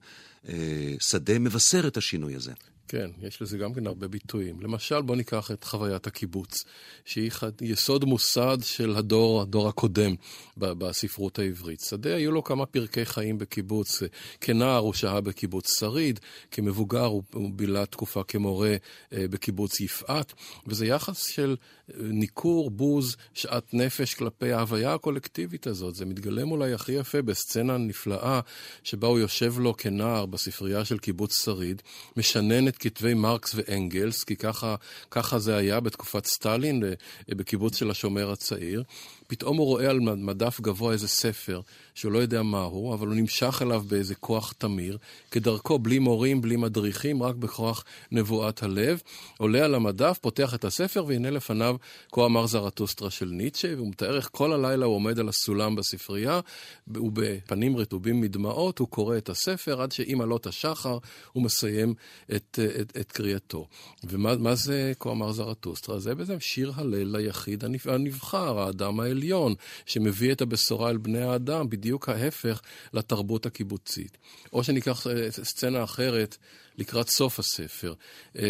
אה, 0.50 0.56
שדה 1.00 1.40
מבשר 1.40 1.88
את 1.88 1.98
השינוי 1.98 2.36
הזה. 2.36 2.52
כן, 2.88 3.10
יש 3.22 3.42
לזה 3.42 3.58
גם 3.58 3.74
כן 3.74 3.88
הרבה 3.88 4.08
ביטויים. 4.08 4.62
למשל, 4.62 5.02
בוא 5.02 5.16
ניקח 5.16 5.52
את 5.52 5.64
חוויית 5.64 6.08
הקיבוץ, 6.08 6.64
שהיא 7.06 7.32
יסוד 7.62 8.06
מוסד 8.06 8.58
של 8.62 8.96
הדור, 8.96 9.42
הדור 9.42 9.68
הקודם 9.68 10.16
בספרות 10.58 11.40
העברית. 11.40 11.80
שדה, 11.80 12.16
היו 12.16 12.32
לו 12.32 12.44
כמה 12.44 12.66
פרקי 12.66 13.06
חיים 13.06 13.38
בקיבוץ. 13.38 14.04
כנער 14.42 14.78
הוא 14.78 14.94
שהה 14.94 15.22
בקיבוץ 15.22 15.80
שריד, 15.80 16.20
כמבוגר 16.52 17.06
הוא 17.34 17.52
בילה 17.54 17.86
תקופה 17.86 18.24
כמורה 18.24 18.76
אה, 19.14 19.26
בקיבוץ 19.28 19.80
יפעת, 19.80 20.34
וזה 20.68 20.86
יחס 20.86 21.24
של 21.24 21.56
ניכור, 21.96 22.72
בוז, 22.72 23.16
שאט 23.34 23.74
נפש 23.74 24.14
כלפי 24.14 24.52
ההוויה 24.52 24.94
הקולקטיבית 24.94 25.68
הזאת. 25.68 25.96
זה 25.96 26.06
מתגלם 26.06 26.52
אולי 26.52 26.74
הכי 26.74 26.92
יפה 26.92 27.22
בסצנה 27.22 27.78
נפלאה, 27.78 28.40
שבה 28.84 29.08
הוא 29.08 29.20
יושב 29.20 29.60
לו 29.60 29.78
כנער 29.78 30.26
בספרייה 30.26 30.86
של 30.86 30.98
קיבוץ 30.98 31.44
שריד, 31.44 31.82
משנן 32.18 32.68
את 32.68 32.78
כתבי 32.78 33.14
מרקס 33.14 33.56
ואנגלס, 33.56 34.24
כי 34.24 34.36
ככה, 34.36 34.76
ככה 35.12 35.40
זה 35.40 35.56
היה 35.56 35.80
בתקופת 35.80 36.26
סטלין, 36.26 36.84
אה, 36.84 36.94
בקיבוץ 37.30 37.76
של 37.76 37.92
השומר 37.92 38.32
הצעיר. 38.32 38.84
פתאום 39.28 39.58
הוא 39.58 39.66
רואה 39.66 39.90
על 39.90 40.00
מדף 40.00 40.62
גבוה 40.62 40.94
איזה 40.94 41.08
ספר 41.08 41.62
שהוא 41.96 42.12
לא 42.12 42.20
יודע 42.20 42.44
מהו, 42.44 42.94
אבל 42.94 43.08
הוא 43.08 43.16
נמשך 43.16 43.60
אליו 43.62 43.84
באיזה 43.88 44.16
כוח 44.16 44.54
תמיר, 44.58 44.98
כדרכו, 45.32 45.80
בלי 45.80 46.00
מורים, 46.00 46.42
בלי 46.42 46.56
מדריכים, 46.56 47.24
רק 47.24 47.36
בכוח 47.36 47.84
נבואת 48.12 48.64
הלב. 48.64 49.02
עולה 49.38 49.66
על 49.66 49.76
המדף, 49.76 50.18
פותח 50.22 50.54
את 50.54 50.66
הספר, 50.66 51.06
והנה 51.08 51.30
לפניו 51.30 51.76
כה 52.12 52.26
אמר 52.26 52.48
זרטוסטרה 52.48 53.10
של 53.10 53.26
ניטשה, 53.26 53.76
והוא 53.76 53.88
מתאר 53.88 54.18
איך 54.18 54.30
כל 54.32 54.54
הלילה 54.54 54.86
הוא 54.86 54.96
עומד 54.96 55.20
על 55.20 55.30
הסולם 55.30 55.76
בספרייה, 55.76 56.40
ובפנים 56.88 57.78
רטובים 57.78 58.22
מדמעות 58.22 58.80
הוא 58.80 58.88
קורא 58.88 59.18
את 59.18 59.30
הספר, 59.30 59.82
עד 59.82 59.92
שעם 59.92 60.22
עלות 60.22 60.48
השחר 60.48 60.98
הוא 61.34 61.44
מסיים 61.44 61.94
את, 62.36 62.60
את, 62.82 62.98
את 63.00 63.12
קריאתו. 63.12 63.68
ומה 64.04 64.56
זה 64.56 64.94
כה 65.00 65.12
אמר 65.12 65.32
זרטוסטרה? 65.32 66.00
זה 66.00 66.16
בעצם 66.16 66.40
שיר 66.40 66.72
הלל 66.76 67.18
ליחיד 67.18 67.64
הנבחר, 67.86 68.60
האדם 68.60 69.00
האל. 69.00 69.17
העליון, 69.18 69.54
שמביא 69.86 70.32
את 70.32 70.42
הבשורה 70.42 70.90
אל 70.90 70.98
בני 70.98 71.22
האדם, 71.22 71.70
בדיוק 71.70 72.10
ההפך 72.10 72.62
לתרבות 72.94 73.46
הקיבוצית. 73.46 74.18
או 74.54 74.64
שניקח 74.64 75.08
אה, 75.08 75.32
סצנה 75.32 75.84
אחרת 75.84 76.38
לקראת 76.78 77.10
סוף 77.10 77.40
הספר, 77.40 77.94
אה, 78.38 78.44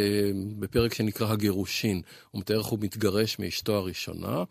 בפרק 0.60 0.94
שנקרא 0.94 1.32
הגירושין. 1.32 2.02
הוא 2.32 2.42
מתאר 2.42 2.60
איך 2.60 2.68
הוא 2.68 2.80
מתגרש 2.82 3.40
מאשתו 3.40 3.76
הראשונה, 3.76 4.44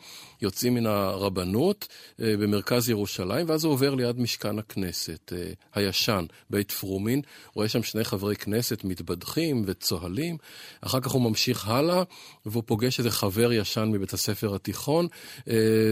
יוצאים 0.42 0.74
מן 0.74 0.86
הרבנות 0.86 1.88
אה, 2.22 2.36
במרכז 2.36 2.88
ירושלים, 2.88 3.48
ואז 3.48 3.64
הוא 3.64 3.72
עובר 3.72 3.94
ליד 3.94 4.20
משכן 4.20 4.58
הכנסת 4.58 5.32
אה, 5.36 5.52
הישן, 5.74 6.24
בית 6.50 6.70
פרומין. 6.70 7.20
רואה 7.54 7.68
שם 7.68 7.82
שני 7.82 8.04
חברי 8.04 8.36
כנסת 8.36 8.84
מתבדחים 8.84 9.62
וצוהלים. 9.66 10.36
אחר 10.80 11.00
כך 11.00 11.10
הוא 11.10 11.22
ממשיך 11.22 11.68
הלאה, 11.68 12.02
והוא 12.46 12.62
פוגש 12.66 12.98
איזה 12.98 13.10
חבר 13.10 13.52
ישן 13.52 13.88
מבית 13.92 14.12
הספר 14.12 14.54
התיכון, 14.54 15.06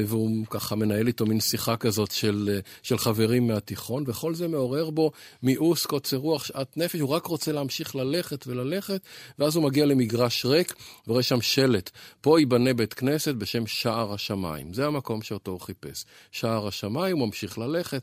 והוא 0.06 0.46
ככה 0.50 0.76
מנהל 0.76 1.06
איתו 1.06 1.26
מין 1.26 1.40
שיחה 1.40 1.76
כזאת 1.76 2.10
של, 2.10 2.60
של 2.82 2.98
חברים 2.98 3.46
מהתיכון, 3.46 4.04
וכל 4.06 4.34
זה 4.34 4.48
מעורר 4.48 4.90
בו 4.90 5.10
מיאוס, 5.42 5.86
קוצר 5.86 6.16
רוח, 6.16 6.44
שאט 6.44 6.76
נפש, 6.76 7.00
הוא 7.00 7.10
רק 7.10 7.26
רוצה 7.26 7.52
להמשיך 7.52 7.73
ללכת 7.94 8.46
וללכת, 8.46 9.00
ואז 9.38 9.56
הוא 9.56 9.64
מגיע 9.64 9.86
למגרש 9.86 10.44
ריק, 10.44 10.74
ורואה 11.06 11.22
שם 11.22 11.40
שלט, 11.40 11.90
פה 12.20 12.40
ייבנה 12.40 12.74
בית 12.74 12.94
כנסת 12.94 13.34
בשם 13.34 13.66
שער 13.66 14.12
השמיים. 14.12 14.74
זה 14.74 14.86
המקום 14.86 15.22
שאותו 15.22 15.50
הוא 15.50 15.60
חיפש. 15.60 16.04
שער 16.32 16.68
השמיים, 16.68 17.18
הוא 17.18 17.26
ממשיך 17.26 17.58
ללכת, 17.58 18.02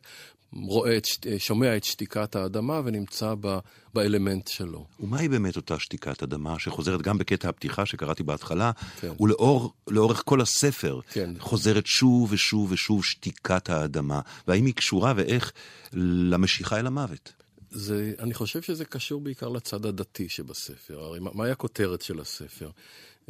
רואה 0.53 0.97
את, 0.97 1.07
שומע 1.38 1.77
את 1.77 1.84
שתיקת 1.84 2.36
האדמה 2.36 2.81
ונמצא 2.86 3.34
ב, 3.39 3.57
באלמנט 3.93 4.47
שלו. 4.47 4.86
ומהי 4.99 5.29
באמת 5.29 5.55
אותה 5.55 5.79
שתיקת 5.79 6.23
אדמה 6.23 6.60
שחוזרת 6.60 7.01
גם 7.01 7.17
בקטע 7.17 7.49
הפתיחה 7.49 7.86
שקראתי 7.86 8.23
בהתחלה, 8.23 8.71
כן. 9.01 9.12
ולאורך 9.19 10.21
כל 10.25 10.41
הספר 10.41 10.99
כן. 11.12 11.29
חוזרת 11.39 11.86
שוב 11.86 12.31
ושוב 12.31 12.71
ושוב 12.71 13.05
שתיקת 13.05 13.69
האדמה, 13.69 14.19
והאם 14.47 14.65
היא 14.65 14.73
קשורה 14.73 15.13
ואיך 15.15 15.51
למשיכה 15.93 16.79
אל 16.79 16.88
המוות? 16.88 17.34
זה, 17.71 18.13
אני 18.19 18.34
חושב 18.34 18.62
שזה 18.62 18.86
קשור 18.86 19.21
בעיקר 19.21 19.49
לצד 19.49 19.86
הדתי 19.86 20.29
שבספר. 20.29 20.99
הרי 20.99 21.19
מהי 21.34 21.51
הכותרת 21.51 22.01
של 22.01 22.19
הספר? 22.19 22.69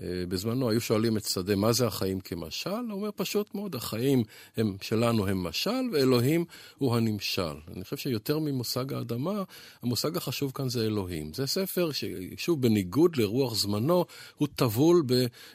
אה, 0.01 0.23
בזמנו 0.27 0.69
היו 0.69 0.81
שואלים 0.81 1.17
את 1.17 1.25
שדה, 1.25 1.55
מה 1.55 1.73
זה 1.73 1.87
החיים 1.87 2.19
כמשל? 2.19 2.69
הוא 2.69 2.91
אומר 2.91 3.09
פשוט 3.15 3.55
מאוד, 3.55 3.75
החיים 3.75 4.23
הם, 4.57 4.75
שלנו 4.81 5.27
הם 5.27 5.43
משל, 5.43 5.89
ואלוהים 5.93 6.45
הוא 6.77 6.95
הנמשל. 6.95 7.55
אני 7.75 7.83
חושב 7.83 7.97
שיותר 7.97 8.39
ממושג 8.39 8.93
האדמה, 8.93 9.43
המושג 9.81 10.17
החשוב 10.17 10.51
כאן 10.55 10.69
זה 10.69 10.85
אלוהים. 10.85 11.33
זה 11.33 11.47
ספר 11.47 11.89
ששוב, 11.91 12.61
בניגוד 12.61 13.17
לרוח 13.17 13.55
זמנו, 13.55 14.05
הוא 14.37 14.47
טבול 14.55 15.03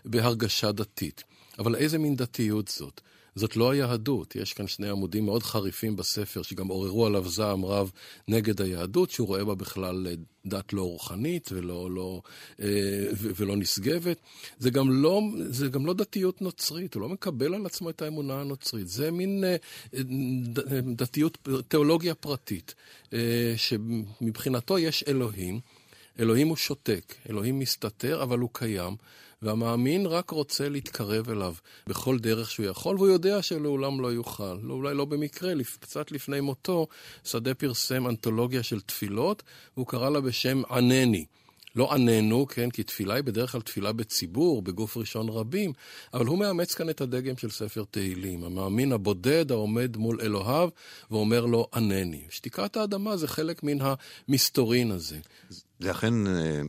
בהרגשה 0.05 0.72
דתית. 0.72 1.25
אבל 1.59 1.75
איזה 1.75 1.99
מין 1.99 2.16
דתיות 2.16 2.68
זאת? 2.68 3.01
זאת 3.37 3.57
לא 3.57 3.70
היהדות. 3.70 4.37
יש 4.37 4.53
כאן 4.53 4.66
שני 4.66 4.88
עמודים 4.88 5.25
מאוד 5.25 5.42
חריפים 5.42 5.96
בספר, 5.96 6.42
שגם 6.42 6.68
עוררו 6.68 7.07
עליו 7.07 7.29
זעם 7.29 7.64
רב 7.64 7.90
נגד 8.29 8.62
היהדות, 8.62 9.11
שהוא 9.11 9.29
רואה 9.29 9.44
בה 9.44 9.55
בכלל 9.55 10.07
אה, 10.07 10.14
דת 10.46 10.72
לא 10.72 10.83
רוחנית 10.83 11.49
ולא, 11.53 11.90
לא, 11.90 12.22
אה, 12.62 13.07
ולא 13.12 13.57
נשגבת. 13.57 14.20
זה 14.59 14.70
גם 14.70 15.03
לא, 15.03 15.22
זה 15.49 15.68
גם 15.68 15.87
לא 15.87 15.94
דתיות 15.94 16.42
נוצרית, 16.42 16.94
הוא 16.94 17.03
לא 17.03 17.09
מקבל 17.09 17.55
על 17.55 17.66
עצמו 17.66 17.90
את 17.90 18.03
האמונה 18.03 18.40
הנוצרית. 18.40 18.88
זה 18.88 19.11
מין 19.11 19.44
אה, 19.44 19.57
דתיות, 20.96 21.49
תיאולוגיה 21.68 22.14
פרטית, 22.14 22.75
שמבחינתו 23.57 24.79
יש 24.79 25.05
אלוהים. 25.09 25.61
אלוהים 26.20 26.49
הוא 26.49 26.57
שותק, 26.57 27.14
אלוהים 27.31 27.59
מסתתר, 27.59 28.22
אבל 28.22 28.38
הוא 28.38 28.51
קיים. 28.53 28.96
והמאמין 29.42 30.07
רק 30.07 30.31
רוצה 30.31 30.68
להתקרב 30.68 31.31
אליו 31.31 31.55
בכל 31.87 32.18
דרך 32.18 32.51
שהוא 32.51 32.66
יכול, 32.66 32.96
והוא 32.96 33.09
יודע 33.09 33.42
שלעולם 33.42 34.01
לא 34.01 34.12
יוכל. 34.12 34.59
לא, 34.62 34.75
אולי 34.75 34.94
לא 34.94 35.05
במקרה, 35.05 35.53
קצת 35.81 36.12
לפני 36.12 36.40
מותו, 36.40 36.87
שדה 37.25 37.55
פרסם 37.55 38.07
אנתולוגיה 38.07 38.62
של 38.62 38.81
תפילות, 38.81 39.42
והוא 39.77 39.87
קרא 39.87 40.11
לה 40.11 40.20
בשם 40.20 40.62
ענני. 40.70 41.27
לא 41.77 41.94
עננו, 41.94 42.46
כן, 42.46 42.70
כי 42.70 42.83
תפילה 42.83 43.14
היא 43.14 43.25
בדרך 43.25 43.53
כלל 43.53 43.61
תפילה 43.61 43.92
בציבור, 43.92 44.62
בגוף 44.62 44.96
ראשון 44.96 45.29
רבים, 45.29 45.72
אבל 46.14 46.27
הוא 46.27 46.38
מאמץ 46.38 46.75
כאן 46.75 46.90
את 46.90 47.01
הדגם 47.01 47.37
של 47.37 47.51
ספר 47.51 47.85
תהילים, 47.90 48.44
המאמין 48.44 48.92
הבודד 48.92 49.51
העומד 49.51 49.96
מול 49.96 50.20
אלוהיו 50.20 50.68
ואומר 51.11 51.46
לו 51.46 51.68
ענני. 51.75 52.25
שתיקת 52.31 52.77
האדמה 52.77 53.16
זה 53.16 53.29
חלק 53.29 53.62
מן 53.62 53.79
המסתורין 54.29 54.90
הזה. 54.90 55.18
זה 55.79 55.91
אכן 55.91 56.27
אה, 56.27 56.33
אה, 56.33 56.61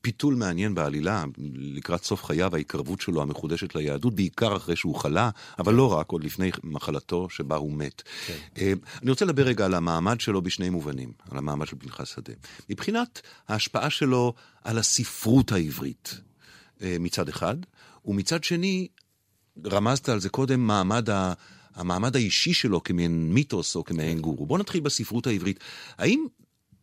פיתול 0.00 0.34
מעניין 0.34 0.74
בעלילה, 0.74 1.24
לקראת 1.54 2.04
סוף 2.04 2.24
חייו, 2.24 2.56
ההתקרבות 2.56 3.00
שלו 3.00 3.22
המחודשת 3.22 3.74
ליהדות, 3.74 4.14
בעיקר 4.14 4.56
אחרי 4.56 4.76
שהוא 4.76 4.94
חלה, 4.94 5.30
אבל 5.58 5.74
לא 5.74 5.92
רק, 5.92 6.10
עוד 6.10 6.24
לפני 6.24 6.50
מחלתו 6.64 7.28
שבה 7.30 7.56
הוא 7.56 7.72
מת. 7.72 8.02
כן. 8.26 8.36
אה, 8.58 8.72
אני 9.02 9.10
רוצה 9.10 9.24
לדבר 9.24 9.42
רגע 9.42 9.64
על 9.64 9.74
המעמד 9.74 10.20
שלו 10.20 10.42
בשני 10.42 10.70
מובנים, 10.70 11.12
על 11.30 11.38
המעמד 11.38 11.66
של 11.66 11.76
פנחס 11.78 12.08
שדה. 12.08 12.32
מבחינת 12.70 13.20
ההשפעה 13.48 13.90
שלו 13.90 14.34
על 14.64 14.78
הספרות 14.78 15.52
העברית, 15.52 16.20
מצד 16.80 17.28
אחד, 17.28 17.56
ומצד 18.04 18.44
שני, 18.44 18.88
רמזת 19.66 20.08
על 20.08 20.20
זה 20.20 20.28
קודם, 20.28 20.66
מעמד 20.66 21.10
ה... 21.10 21.32
המעמד 21.74 22.16
האישי 22.16 22.54
שלו 22.54 22.82
כמעין 22.82 23.34
מיתוס 23.34 23.76
או 23.76 23.84
כמעין 23.84 24.16
כן. 24.16 24.22
גורו. 24.22 24.46
בואו 24.46 24.58
נתחיל 24.58 24.80
בספרות 24.80 25.26
העברית. 25.26 25.60
האם 25.98 26.26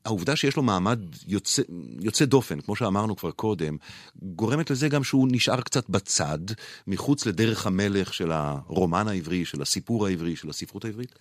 העובדה 0.07 0.35
שיש 0.35 0.55
לו 0.55 0.63
מעמד 0.63 0.99
יוצא, 1.27 1.61
יוצא 1.99 2.25
דופן, 2.25 2.61
כמו 2.61 2.75
שאמרנו 2.75 3.15
כבר 3.15 3.31
קודם, 3.31 3.77
גורמת 4.21 4.69
לזה 4.69 4.89
גם 4.89 5.03
שהוא 5.03 5.27
נשאר 5.31 5.61
קצת 5.61 5.89
בצד, 5.89 6.39
מחוץ 6.87 7.25
לדרך 7.25 7.67
המלך 7.67 8.13
של 8.13 8.31
הרומן 8.31 9.07
העברי, 9.07 9.45
של 9.45 9.61
הסיפור 9.61 10.07
העברי, 10.07 10.35
של 10.35 10.49
הספרות 10.49 10.85
העברית? 10.85 11.15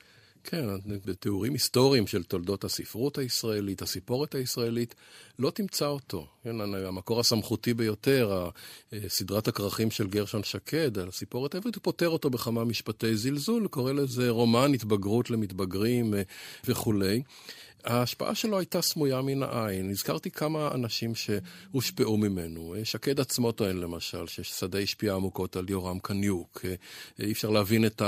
כן, 0.44 0.64
בתיאורים 1.04 1.52
היסטוריים 1.52 2.06
של 2.06 2.22
תולדות 2.22 2.64
הספרות 2.64 3.18
הישראלית, 3.18 3.82
הסיפורת 3.82 4.34
הישראלית, 4.34 4.94
לא 5.38 5.50
תמצא 5.50 5.86
אותו. 5.86 6.26
כן, 6.42 6.60
המקור 6.60 7.20
הסמכותי 7.20 7.74
ביותר, 7.74 8.48
סדרת 9.08 9.48
הכרכים 9.48 9.90
של 9.90 10.06
גרשון 10.06 10.42
שקד, 10.42 10.98
על 10.98 11.08
הסיפורת 11.08 11.54
העברית, 11.54 11.74
הוא 11.74 11.82
פותר 11.82 12.08
אותו 12.08 12.30
בכמה 12.30 12.64
משפטי 12.64 13.16
זלזול, 13.16 13.68
קורא 13.68 13.92
לזה 13.92 14.30
רומן 14.30 14.74
התבגרות 14.74 15.30
למתבגרים 15.30 16.14
אה, 16.14 16.22
וכולי. 16.64 17.22
ההשפעה 17.84 18.34
שלו 18.34 18.58
הייתה 18.58 18.82
סמויה 18.82 19.22
מן 19.22 19.42
העין. 19.42 19.90
הזכרתי 19.90 20.30
כמה 20.30 20.70
אנשים 20.74 21.12
שהושפעו 21.14 22.16
ממנו. 22.16 22.74
שקד 22.84 23.20
עצמו 23.20 23.52
טוען 23.52 23.76
למשל 23.76 24.26
ששדה 24.26 24.78
השפיע 24.78 25.14
עמוקות 25.14 25.56
על 25.56 25.70
יורם 25.70 25.98
קניוק. 25.98 26.64
אי 27.18 27.32
אפשר 27.32 27.50
להבין 27.50 27.86
את 27.86 28.02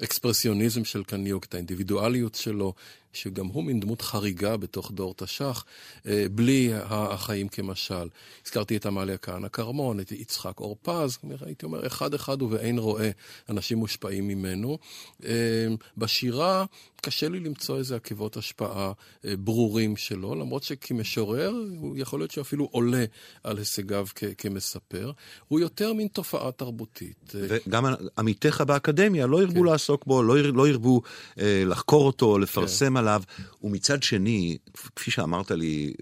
האקספרסיוניזם 0.00 0.84
של 0.84 1.04
קניוק, 1.04 1.44
את 1.44 1.54
האינדיבידואליות 1.54 2.34
שלו. 2.34 2.74
שגם 3.16 3.46
הוא 3.46 3.64
מין 3.64 3.80
דמות 3.80 4.02
חריגה 4.02 4.56
בתוך 4.56 4.92
דור 4.92 5.14
תש"ח, 5.16 5.64
אה, 6.06 6.26
בלי 6.30 6.70
החיים 6.74 7.48
כמשל. 7.48 8.08
הזכרתי 8.46 8.76
את 8.76 8.86
עמליה 8.86 9.16
כהנא 9.18 9.48
כרמון, 9.48 10.00
את 10.00 10.12
יצחק 10.12 10.60
אור 10.60 10.76
פז, 10.82 11.18
הייתי 11.40 11.66
אומר, 11.66 11.86
אחד-אחד 11.86 12.42
ובאין 12.42 12.78
רואה 12.78 13.10
אנשים 13.48 13.78
מושפעים 13.78 14.28
ממנו. 14.28 14.78
אה, 15.24 15.66
בשירה 15.96 16.64
קשה 17.04 17.28
לי 17.28 17.40
למצוא 17.40 17.78
איזה 17.78 17.96
עקבות 17.96 18.36
השפעה 18.36 18.92
אה, 19.24 19.36
ברורים 19.36 19.96
שלו, 19.96 20.34
למרות 20.34 20.62
שכמשורר, 20.62 21.52
הוא 21.78 21.96
יכול 21.98 22.20
להיות 22.20 22.30
שאפילו 22.30 22.68
עולה 22.70 23.04
על 23.44 23.58
הישגיו 23.58 24.06
כ- 24.14 24.24
כמספר. 24.38 25.12
הוא 25.48 25.60
יותר 25.60 25.92
מין 25.92 26.08
תופעה 26.08 26.52
תרבותית. 26.52 27.32
וגם 27.34 27.84
עמיתיך 28.18 28.60
באקדמיה 28.60 29.26
לא 29.26 29.42
ירבו 29.42 29.60
כן. 29.60 29.66
לעסוק 29.66 30.04
בו, 30.06 30.22
לא, 30.22 30.36
לא 30.42 30.68
ירבו 30.68 31.02
אה, 31.38 31.62
לחקור 31.66 32.06
אותו, 32.06 32.38
לפרסם 32.38 32.86
כן. 32.86 32.96
עליו, 33.08 33.22
ומצד 33.62 34.02
שני, 34.02 34.58
כפי 34.96 35.10
שאמרת 35.10 35.50
לי 35.50 35.94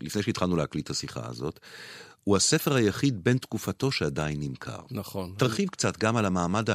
לפני 0.00 0.22
שהתחלנו 0.22 0.56
להקליט 0.56 0.84
את 0.84 0.90
השיחה 0.90 1.20
הזאת, 1.28 1.60
הוא 2.24 2.36
הספר 2.36 2.74
היחיד 2.74 3.24
בן 3.24 3.38
תקופתו 3.38 3.92
שעדיין 3.92 4.40
נמכר. 4.40 4.80
נכון. 4.90 5.34
תרחיב 5.38 5.68
קצת 5.68 5.98
גם 5.98 6.16
על 6.16 6.24
המעמד, 6.24 6.70
ה... 6.70 6.74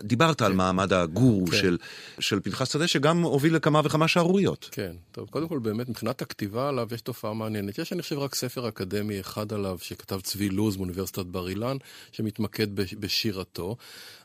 דיברת 0.00 0.38
כן. 0.38 0.44
על 0.44 0.52
מעמד 0.52 0.92
הגורו 0.92 1.46
כן. 1.46 1.56
של, 1.56 1.78
של 2.20 2.40
פנחס 2.40 2.72
שדה, 2.72 2.86
שגם 2.86 3.22
הוביל 3.22 3.54
לכמה 3.56 3.80
וכמה 3.84 4.08
שערוריות. 4.08 4.68
כן, 4.72 4.92
טוב, 5.12 5.28
קודם 5.28 5.48
כל 5.48 5.58
באמת 5.58 5.88
מבחינת 5.88 6.22
הכתיבה 6.22 6.68
עליו 6.68 6.88
יש 6.94 7.00
תופעה 7.00 7.34
מעניינת. 7.34 7.78
יש 7.78 7.92
אני 7.92 8.02
חושב 8.02 8.18
רק 8.18 8.34
ספר 8.34 8.68
אקדמי 8.68 9.20
אחד 9.20 9.52
עליו 9.52 9.78
שכתב 9.80 10.20
צבי 10.20 10.48
לוז 10.48 10.76
מאוניברסיטת 10.76 11.26
בר 11.26 11.48
אילן, 11.48 11.76
שמתמקד 12.12 12.74
בשירתו, 12.74 13.76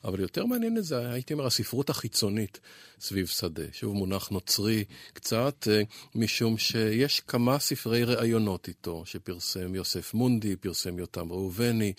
אבל 0.04 0.20
יותר 0.20 0.46
מעניין 0.46 0.78
את 0.78 0.84
זה, 0.84 1.12
הייתי 1.12 1.34
אומר, 1.34 1.46
הספרות 1.46 1.90
החיצונית 1.90 2.60
סביב 3.00 3.28
שדה. 3.28 3.64
שוב 3.72 3.96
מונח 3.96 4.30
נוצרי 4.30 4.84
קצת, 5.14 5.68
אה, 5.72 5.82
משום 6.16 6.58
שיש 6.58 7.20
כמה 7.20 7.60
ספרי 7.60 8.04
ראיונות 8.04 8.68
איתו, 8.68 9.04
שפרסם 9.06 9.76
יוסף 9.76 10.14
מונדי, 10.14 10.55
פרסם 10.56 11.00
יותם 11.00 11.32
ראובני, 11.32 11.94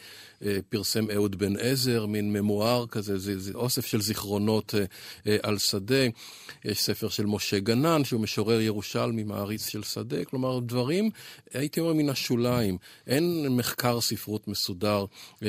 פרסם 0.68 1.10
אהוד 1.10 1.38
בן 1.38 1.56
עזר, 1.56 2.06
מין 2.06 2.32
ממואר 2.32 2.86
כזה, 2.86 3.18
זה, 3.18 3.38
זה 3.38 3.52
אוסף 3.54 3.86
של 3.86 4.00
זיכרונות 4.00 4.74
על 5.42 5.58
שדה. 5.58 6.04
יש 6.64 6.82
ספר 6.82 7.08
של 7.08 7.26
משה 7.26 7.58
גנן, 7.58 8.04
שהוא 8.04 8.20
משורר 8.20 8.60
ירושלמי, 8.60 9.24
מעריץ 9.24 9.68
של 9.68 9.82
שדה. 9.82 10.24
כלומר, 10.24 10.58
דברים, 10.60 11.10
הייתי 11.54 11.80
אומר, 11.80 11.92
מן 11.92 12.08
השוליים. 12.08 12.78
אין 13.06 13.48
מחקר 13.48 14.00
ספרות 14.00 14.48
מסודר 14.48 15.04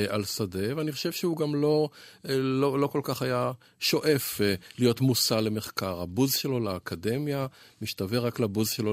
על 0.08 0.24
שדה, 0.24 0.76
ואני 0.76 0.92
חושב 0.92 1.12
שהוא 1.12 1.36
גם 1.36 1.54
לא, 1.54 1.88
לא, 2.24 2.78
לא 2.78 2.86
כל 2.86 3.00
כך 3.04 3.22
היה 3.22 3.52
שואף 3.80 4.40
להיות 4.78 5.00
מושא 5.00 5.34
למחקר. 5.34 6.00
הבוז 6.00 6.32
שלו 6.32 6.60
לאקדמיה 6.60 7.46
משתווה 7.82 8.18
רק 8.18 8.40
לבוז 8.40 8.70
שלו 8.70 8.92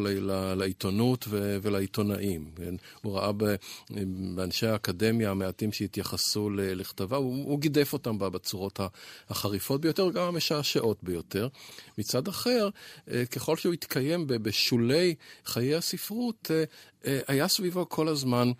לעיתונות 0.55 1.27
ולעיתונאים. 1.31 2.45
כן? 2.55 2.75
הוא 3.01 3.17
ראה 3.17 3.31
באנשי 4.35 4.67
האקדמיה 4.67 5.31
המעטים 5.31 5.71
שהתייחסו 5.71 6.49
לכתביו, 6.49 7.19
הוא, 7.19 7.45
הוא 7.45 7.59
גידף 7.59 7.93
אותם 7.93 8.17
בצורות 8.17 8.79
החריפות 9.29 9.81
ביותר, 9.81 10.09
גם 10.09 10.23
המשעשעות 10.23 11.03
ביותר. 11.03 11.47
מצד 11.97 12.27
אחר, 12.27 12.69
אה, 13.11 13.25
ככל 13.25 13.57
שהוא 13.57 13.73
התקיים 13.73 14.27
בשולי 14.27 15.15
חיי 15.45 15.75
הספרות, 15.75 16.51
אה, 16.51 16.63
אה, 17.05 17.19
היה 17.27 17.47
סביבו 17.47 17.89
כל 17.89 18.07
הזמן 18.07 18.51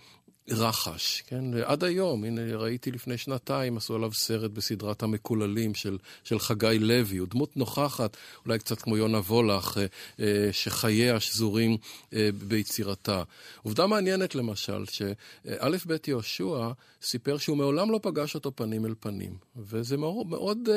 רחש, 0.50 1.24
כן? 1.28 1.44
עד 1.64 1.84
היום, 1.84 2.24
הנה 2.24 2.58
ראיתי 2.58 2.92
לפני 2.92 3.18
שנתיים, 3.18 3.78
עשו 3.78 3.96
עליו 3.96 4.14
סרט 4.14 4.52
בסדרת 4.52 5.04
המקוללים 5.04 5.76
של, 5.76 5.98
של 6.24 6.40
חגי 6.40 6.80
לוי, 6.80 7.18
הוא 7.18 7.28
דמות 7.28 7.58
נוכחת, 7.58 8.18
אולי 8.46 8.60
קצת 8.60 8.82
כמו 8.82 8.98
יונה 8.98 9.18
וולך, 9.18 9.78
אה, 9.78 9.86
אה, 10.20 10.50
שחייה 10.52 11.20
שזורים 11.20 11.78
אה, 12.14 12.30
ביצירתה. 12.48 13.24
עובדה 13.64 13.88
מעניינת 13.88 14.36
למשל, 14.36 14.86
שא' 14.86 15.78
ב' 15.88 15.96
יהושע 16.08 16.70
סיפר 17.02 17.38
שהוא 17.38 17.58
מעולם 17.58 17.92
לא 17.92 18.00
פגש 18.04 18.36
אותו 18.36 18.56
פנים 18.56 18.86
אל 18.86 18.94
פנים, 19.00 19.38
וזה 19.56 19.98
מאוד, 19.98 20.28
מאוד 20.28 20.70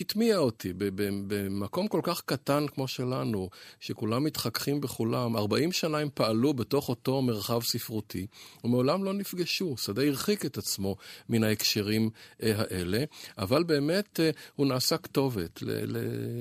הטמיע 0.00 0.38
אותי, 0.38 0.72
במקום 1.26 1.88
כל 1.88 2.00
כך 2.02 2.22
קטן 2.26 2.66
כמו 2.74 2.88
שלנו, 2.88 3.48
שכולם 3.80 4.24
מתחככים 4.24 4.80
בכולם, 4.80 5.36
40 5.36 5.72
שנה 5.72 5.98
הם 5.98 6.08
פעלו 6.14 6.54
בתוך 6.54 6.88
אותו 6.88 7.22
מרחב 7.22 7.62
ספרותי, 7.62 8.26
ומעולם 8.64 9.04
לא 9.04 9.11
לא 9.12 9.18
נפגשו. 9.18 9.76
שדה 9.76 10.02
הרחיק 10.02 10.46
את 10.46 10.58
עצמו 10.58 10.96
מן 11.28 11.44
ההקשרים 11.44 12.10
אה, 12.42 12.52
האלה, 12.56 13.04
אבל 13.38 13.62
באמת 13.62 14.20
אה, 14.20 14.30
הוא 14.56 14.66
נעשה 14.66 14.96
כתובת 14.96 15.62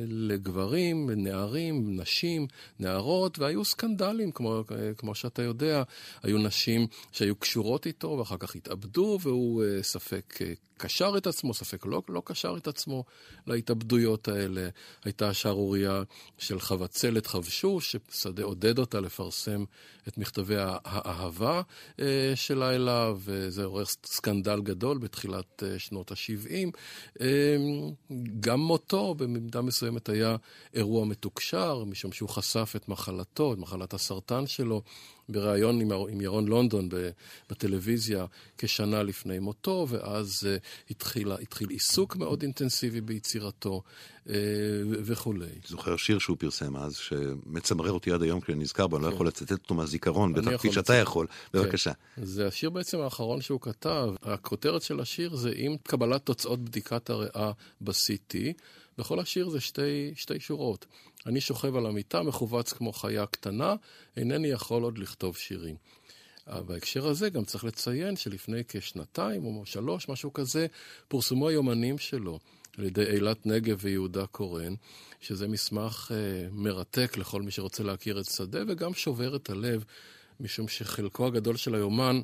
לגברים, 0.07 1.09
נערים, 1.09 1.99
נשים, 1.99 2.47
נערות, 2.79 3.39
והיו 3.39 3.65
סקנדלים, 3.65 4.31
כמו, 4.31 4.63
אה, 4.71 4.91
כמו 4.97 5.15
שאתה 5.15 5.41
יודע. 5.41 5.83
היו 6.23 6.37
נשים 6.37 6.87
שהיו 7.11 7.35
קשורות 7.35 7.85
איתו 7.85 8.07
ואחר 8.19 8.37
כך 8.37 8.55
התאבדו, 8.55 9.19
והוא 9.21 9.63
ספק 9.81 10.39
קשר 10.81 11.13
את 11.17 11.27
עצמו, 11.27 11.53
ספק 11.53 11.85
לא, 11.85 12.01
לא 12.09 12.21
קשר 12.25 12.55
את 12.57 12.67
עצמו 12.67 13.03
להתאבדויות 13.47 14.27
האלה. 14.27 14.69
הייתה 15.03 15.33
שערורייה 15.33 16.03
של 16.37 16.59
חבצלת 16.59 17.27
חבשוש, 17.27 17.95
ששדה 18.11 18.43
עודד 18.43 18.79
אותה 18.79 18.99
לפרסם 18.99 19.63
את 20.07 20.17
מכתבי 20.17 20.55
האהבה 20.57 21.61
אה, 21.99 22.31
אליו, 22.69 23.19
וזה 23.23 23.63
עורר 23.63 23.85
סקנדל 24.05 24.61
גדול 24.61 24.97
בתחילת 24.97 25.63
אה, 25.63 25.79
שנות 25.79 26.11
ה-70. 26.11 26.71
אה, 27.21 27.55
גם 28.39 28.59
מותו 28.59 29.15
במידה 29.15 29.61
מסוימת 29.61 30.09
היה 30.09 30.35
אירוע 30.73 31.05
מתוקשר, 31.05 31.83
משום 31.83 32.11
שהוא 32.11 32.29
חשף 32.29 32.73
את 32.75 32.89
מחלתו, 32.89 33.53
את 33.53 33.57
מחלת 33.57 33.93
הסרטן 33.93 34.47
שלו. 34.47 34.81
בריאיון 35.31 35.81
עם, 35.81 35.91
עם 35.91 36.21
ירון 36.21 36.47
לונדון 36.47 36.89
בטלוויזיה 37.49 38.25
כשנה 38.57 39.03
לפני 39.03 39.39
מותו, 39.39 39.87
ואז 39.89 40.29
uh, 40.43 40.91
התחיל, 40.91 41.31
התחיל 41.31 41.69
עיסוק 41.69 42.15
מאוד 42.15 42.41
אינטנסיבי 42.41 43.01
ביצירתו 43.01 43.81
uh, 44.27 44.29
וכולי. 44.85 45.45
זוכר 45.67 45.97
שיר 45.97 46.19
שהוא 46.19 46.37
פרסם 46.37 46.75
אז, 46.75 46.95
שמצמרר 46.95 47.91
אותי 47.91 48.11
עד 48.11 48.21
היום 48.21 48.41
כי 48.41 48.51
אני 48.51 48.61
נזכר 48.61 48.87
בו, 48.87 48.97
אני 48.97 49.03
לא 49.03 49.09
כן. 49.09 49.15
יכול 49.15 49.27
לצטט 49.27 49.51
אותו 49.51 49.75
מהזיכרון, 49.75 50.33
בטח 50.33 50.57
כפי 50.57 50.71
שאתה 50.71 50.93
יכול. 50.93 51.27
כן. 51.27 51.59
בבקשה. 51.59 51.91
זה 52.17 52.47
השיר 52.47 52.69
בעצם 52.69 52.99
האחרון 52.99 53.41
שהוא 53.41 53.61
כתב. 53.61 54.09
הכותרת 54.23 54.81
של 54.81 54.99
השיר 54.99 55.35
זה 55.35 55.51
עם 55.55 55.75
קבלת 55.83 56.25
תוצאות 56.25 56.59
בדיקת 56.59 57.09
הריאה 57.09 57.51
ב-CT. 57.81 58.35
בכל 58.97 59.19
השיר 59.19 59.49
זה 59.49 59.59
שתי, 59.59 60.11
שתי 60.15 60.39
שורות. 60.39 60.85
אני 61.25 61.41
שוכב 61.41 61.75
על 61.75 61.85
המיטה, 61.85 62.23
מכווץ 62.23 62.73
כמו 62.73 62.93
חיה 62.93 63.25
קטנה, 63.25 63.75
אינני 64.17 64.47
יכול 64.47 64.83
עוד 64.83 64.97
לכתוב 64.97 65.37
שירים. 65.37 65.75
בהקשר 66.47 67.07
הזה 67.07 67.29
גם 67.29 67.43
צריך 67.43 67.63
לציין 67.63 68.15
שלפני 68.15 68.61
כשנתיים 68.67 69.45
או 69.45 69.65
שלוש, 69.65 70.09
משהו 70.09 70.33
כזה, 70.33 70.67
פורסמו 71.07 71.49
היומנים 71.49 71.97
שלו 71.97 72.39
על 72.77 72.83
ידי 72.83 73.03
אילת 73.03 73.45
נגב 73.45 73.77
ויהודה 73.81 74.25
קורן, 74.25 74.73
שזה 75.21 75.47
מסמך 75.47 76.11
אה, 76.15 76.47
מרתק 76.51 77.17
לכל 77.17 77.41
מי 77.41 77.51
שרוצה 77.51 77.83
להכיר 77.83 78.19
את 78.19 78.25
שדה 78.25 78.59
וגם 78.67 78.93
שובר 78.93 79.35
את 79.35 79.49
הלב, 79.49 79.83
משום 80.39 80.67
שחלקו 80.67 81.27
הגדול 81.27 81.57
של 81.57 81.75
היומן 81.75 82.21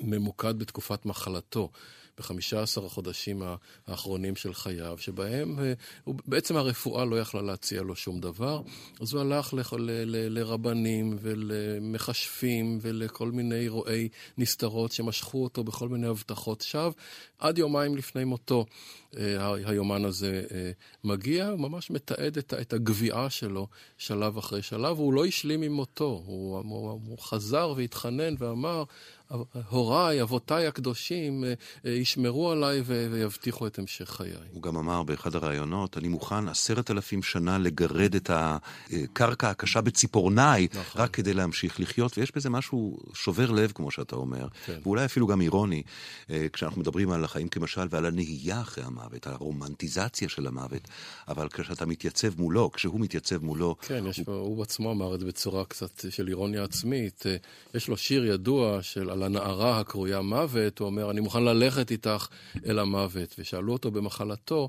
ממוקד 0.00 0.58
בתקופת 0.58 1.06
מחלתו. 1.06 1.70
בחמישה 2.18 2.62
עשר 2.62 2.86
החודשים 2.86 3.42
האחרונים 3.86 4.36
של 4.36 4.54
חייו, 4.54 4.98
שבהם 4.98 5.58
אה, 5.58 5.72
בעצם 6.06 6.56
הרפואה 6.56 7.04
לא 7.04 7.20
יכלה 7.20 7.42
להציע 7.42 7.82
לו 7.82 7.96
שום 7.96 8.20
דבר, 8.20 8.62
אז 9.00 9.12
הוא 9.12 9.20
הלך 9.20 9.54
ל, 9.54 9.56
ל, 9.60 9.90
ל, 9.90 10.38
לרבנים 10.38 11.16
ולמכשפים 11.20 12.78
ולכל 12.82 13.30
מיני 13.30 13.68
רועי 13.68 14.08
נסתרות 14.38 14.92
שמשכו 14.92 15.44
אותו 15.44 15.64
בכל 15.64 15.88
מיני 15.88 16.06
הבטחות 16.06 16.60
שווא, 16.60 16.92
עד 17.38 17.58
יומיים 17.58 17.96
לפני 17.96 18.24
מותו. 18.24 18.66
אה, 19.16 19.54
היומן 19.64 20.04
הזה 20.04 20.42
אה, 20.50 20.70
מגיע, 21.04 21.48
הוא 21.48 21.60
ממש 21.60 21.90
מתעד 21.90 22.38
את 22.38 22.72
הגביעה 22.72 23.30
שלו 23.30 23.66
שלב 23.98 24.38
אחרי 24.38 24.62
שלב, 24.62 24.98
והוא 24.98 25.12
לא 25.12 25.24
השלים 25.24 25.62
עם 25.62 25.72
מותו, 25.72 26.22
הוא, 26.26 26.58
הוא, 26.58 27.00
הוא 27.06 27.18
חזר 27.18 27.74
והתחנן 27.76 28.34
ואמר, 28.38 28.84
הוריי, 29.68 30.22
אבותיי 30.22 30.66
הקדושים, 30.66 31.44
אה, 31.44 31.52
אה, 31.86 31.90
ישמרו 31.90 32.50
עליי 32.50 32.80
ויבטיחו 32.86 33.66
את 33.66 33.78
המשך 33.78 34.10
חיי. 34.10 34.32
הוא 34.52 34.62
גם 34.62 34.76
אמר 34.76 35.02
באחד 35.02 35.34
הראיונות, 35.34 35.98
אני 35.98 36.08
מוכן 36.08 36.48
עשרת 36.48 36.90
אלפים 36.90 37.22
שנה 37.22 37.58
לגרד 37.58 38.14
את 38.14 38.30
הקרקע 38.30 39.50
הקשה 39.50 39.80
בציפורניי, 39.80 40.68
נכון. 40.74 41.02
רק 41.02 41.10
כדי 41.10 41.34
להמשיך 41.34 41.80
לחיות, 41.80 42.18
ויש 42.18 42.36
בזה 42.36 42.50
משהו 42.50 42.98
שובר 43.14 43.50
לב, 43.50 43.72
כמו 43.74 43.90
שאתה 43.90 44.16
אומר, 44.16 44.46
כן. 44.66 44.78
ואולי 44.82 45.04
אפילו 45.04 45.26
גם 45.26 45.40
אירוני, 45.40 45.82
אה, 46.30 46.46
כשאנחנו 46.52 46.80
מדברים 46.80 47.10
על 47.10 47.24
החיים 47.24 47.48
כמשל 47.48 47.86
ועל 47.90 48.06
הנהייה 48.06 48.60
אחרי 48.60 48.84
המוות, 48.84 49.26
הרומנטיזציה 49.26 50.28
של 50.28 50.46
המוות, 50.46 50.88
אבל 51.28 51.48
כשאתה 51.48 51.86
מתייצב 51.86 52.40
מולו, 52.40 52.70
כשהוא 52.72 53.00
מתייצב 53.00 53.44
מולו... 53.44 53.76
כן, 53.80 54.04
הוא... 54.04 54.12
פה, 54.24 54.32
הוא 54.32 54.62
עצמו 54.62 54.92
אמר 54.92 55.14
את 55.14 55.20
זה 55.20 55.26
בצורה 55.26 55.64
קצת 55.64 56.04
של 56.10 56.28
אירוניה 56.28 56.64
עצמית. 56.64 57.24
יש 57.74 57.88
לו 57.88 57.96
שיר 57.96 58.24
ידוע 58.24 58.82
של... 58.82 59.10
על 59.16 59.22
הנערה 59.22 59.80
הקרויה 59.80 60.20
מוות, 60.20 60.78
הוא 60.78 60.86
אומר, 60.86 61.10
אני 61.10 61.20
מוכן 61.20 61.44
ללכת 61.44 61.90
איתך 61.90 62.26
אל 62.66 62.78
המוות. 62.78 63.34
ושאלו 63.38 63.72
אותו 63.72 63.90
במחלתו, 63.90 64.68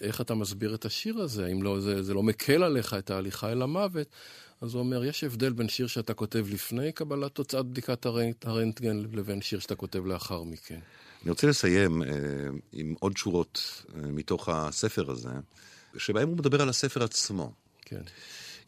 איך 0.00 0.20
אתה 0.20 0.34
מסביר 0.34 0.74
את 0.74 0.84
השיר 0.84 1.18
הזה? 1.18 1.46
האם 1.46 1.62
לא, 1.62 1.80
זה, 1.80 2.02
זה 2.02 2.14
לא 2.14 2.22
מקל 2.22 2.62
עליך 2.62 2.94
את 2.94 3.10
ההליכה 3.10 3.52
אל 3.52 3.62
המוות? 3.62 4.06
אז 4.60 4.74
הוא 4.74 4.80
אומר, 4.80 5.04
יש 5.04 5.24
הבדל 5.24 5.52
בין 5.52 5.68
שיר 5.68 5.86
שאתה 5.86 6.14
כותב 6.14 6.46
לפני 6.50 6.92
קבלת 6.92 7.34
תוצאת 7.34 7.66
בדיקת 7.66 8.06
הרנטגן 8.44 8.96
לבין 9.12 9.42
שיר 9.42 9.58
שאתה 9.58 9.74
כותב 9.74 10.06
לאחר 10.06 10.42
מכן. 10.42 10.78
אני 11.22 11.30
רוצה 11.30 11.46
לסיים 11.46 12.02
אה, 12.02 12.08
עם 12.72 12.94
עוד 13.00 13.16
שורות 13.16 13.84
אה, 13.94 14.00
מתוך 14.00 14.48
הספר 14.48 15.10
הזה, 15.10 15.28
שבהם 15.96 16.28
הוא 16.28 16.36
מדבר 16.36 16.62
על 16.62 16.68
הספר 16.68 17.04
עצמו. 17.04 17.52
כן. 17.80 18.02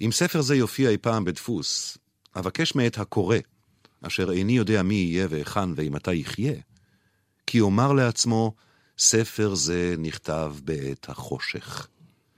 אם 0.00 0.12
ספר 0.12 0.40
זה 0.40 0.56
יופיע 0.56 0.90
אי 0.90 0.98
פעם 0.98 1.24
בדפוס, 1.24 1.98
אבקש 2.36 2.74
מאת 2.74 2.98
הקורא 2.98 3.36
אשר 4.02 4.32
איני 4.32 4.52
יודע 4.52 4.82
מי 4.82 4.94
יהיה 4.94 5.26
והיכן 5.30 5.72
ואימתי 5.76 6.14
יחיה, 6.14 6.54
כי 7.46 7.60
אומר 7.60 7.92
לעצמו, 7.92 8.54
ספר 8.98 9.54
זה 9.54 9.94
נכתב 9.98 10.54
בעת 10.64 11.08
החושך. 11.08 11.86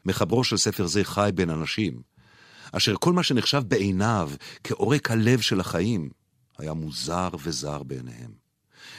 מחברו 0.04 0.44
של 0.44 0.56
ספר 0.56 0.86
זה 0.86 1.04
חי 1.04 1.30
בין 1.34 1.50
אנשים, 1.50 2.02
אשר 2.72 2.94
כל 3.00 3.12
מה 3.12 3.22
שנחשב 3.22 3.62
בעיניו 3.68 4.30
כעורק 4.64 5.10
הלב 5.10 5.40
של 5.40 5.60
החיים, 5.60 6.10
היה 6.58 6.72
מוזר 6.72 7.28
וזר 7.42 7.82
בעיניהם. 7.82 8.30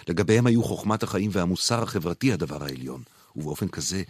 לגביהם 0.09 0.47
היו 0.47 0.63
חוכמת 0.63 1.03
החיים 1.03 1.31
והמוסר 1.33 1.83
החברתי 1.83 2.33
הדבר 2.33 2.63
העליון, 2.63 3.03
ובאופן 3.35 3.67
כזה 3.67 4.03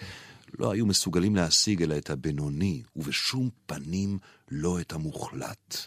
לא 0.59 0.71
היו 0.71 0.85
מסוגלים 0.85 1.35
להשיג 1.35 1.83
אלא 1.83 1.97
את 1.97 2.09
הבינוני, 2.09 2.83
ובשום 2.95 3.49
פנים 3.65 4.17
לא 4.51 4.79
את 4.79 4.93
המוחלט, 4.93 5.77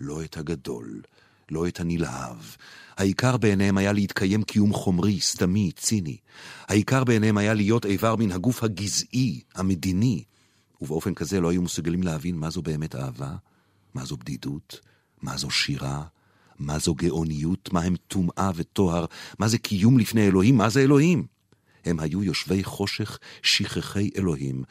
לא 0.00 0.24
את 0.24 0.36
הגדול, 0.36 1.02
לא 1.50 1.68
את 1.68 1.80
הנלהב. 1.80 2.36
העיקר 2.96 3.36
בעיניהם 3.36 3.78
היה 3.78 3.92
להתקיים 3.92 4.42
קיום 4.42 4.72
חומרי, 4.72 5.20
סתמי, 5.20 5.72
ציני. 5.76 6.16
העיקר 6.68 7.04
בעיניהם 7.04 7.38
היה 7.38 7.54
להיות 7.54 7.86
איבר 7.86 8.16
מן 8.16 8.32
הגוף 8.32 8.64
הגזעי, 8.64 9.40
המדיני. 9.54 10.24
ובאופן 10.80 11.14
כזה 11.14 11.40
לא 11.40 11.50
היו 11.50 11.62
מסוגלים 11.62 12.02
להבין 12.02 12.36
מה 12.36 12.50
זו 12.50 12.62
באמת 12.62 12.94
אהבה, 12.94 13.34
מה 13.94 14.04
זו 14.04 14.16
בדידות, 14.16 14.80
מה 15.22 15.36
זו 15.36 15.50
שירה, 15.50 16.02
מה 16.58 16.78
זו 16.78 16.94
גאוניות, 16.94 17.72
מה 17.72 17.82
הם 17.82 17.96
טומאה 18.08 18.50
וטוהר, 18.54 19.04
מה 19.38 19.48
זה 19.48 19.58
קיום 19.58 19.98
לפני 19.98 20.26
אלוהים, 20.26 20.56
מה 20.56 20.68
זה 20.68 20.80
אלוהים. 20.80 21.26
הם 21.84 22.00
היו 22.00 22.22
יושבי 22.22 22.64
חושך, 22.64 23.18
שכחי 23.42 24.10
אלוהים, 24.16 24.64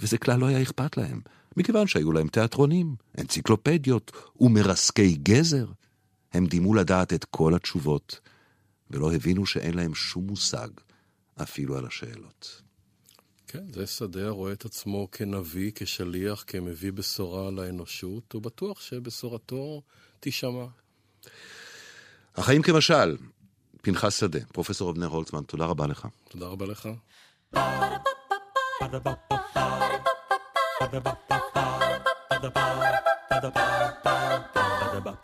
וזה 0.00 0.18
כלל 0.18 0.40
לא 0.40 0.46
היה 0.46 0.62
אכפת 0.62 0.96
להם, 0.96 1.20
מכיוון 1.56 1.86
שהיו 1.86 2.12
להם 2.12 2.28
תיאטרונים, 2.28 2.96
אנציקלופדיות 3.18 4.12
ומרסקי 4.40 5.14
גזר. 5.22 5.66
הם 6.34 6.46
דימו 6.46 6.74
לדעת 6.74 7.12
את 7.12 7.24
כל 7.24 7.54
התשובות, 7.54 8.20
ולא 8.90 9.12
הבינו 9.12 9.46
שאין 9.46 9.74
להם 9.74 9.94
שום 9.94 10.26
מושג, 10.26 10.68
אפילו 11.42 11.78
על 11.78 11.86
השאלות. 11.86 12.62
כן, 13.46 13.72
זה 13.72 13.86
שדה 13.86 14.26
הרואה 14.26 14.52
את 14.52 14.64
עצמו 14.64 15.08
כנביא, 15.12 15.72
כשליח, 15.74 16.44
כמביא 16.46 16.92
בשורה 16.92 17.50
לאנושות, 17.50 18.32
הוא 18.32 18.42
בטוח 18.42 18.80
שבשורתו 18.80 19.82
תישמע. 20.20 20.66
החיים 22.36 22.62
כמשל, 22.62 23.16
פנחס 23.82 24.20
שדה, 24.20 24.40
פרופסור 24.52 24.90
אבנר 24.90 25.06
הולצמן, 25.06 25.42
תודה 25.42 25.64
רבה 25.64 25.86
לך. 25.86 26.08
תודה 26.28 26.46
רבה 26.46 26.66
לך. 26.66 26.88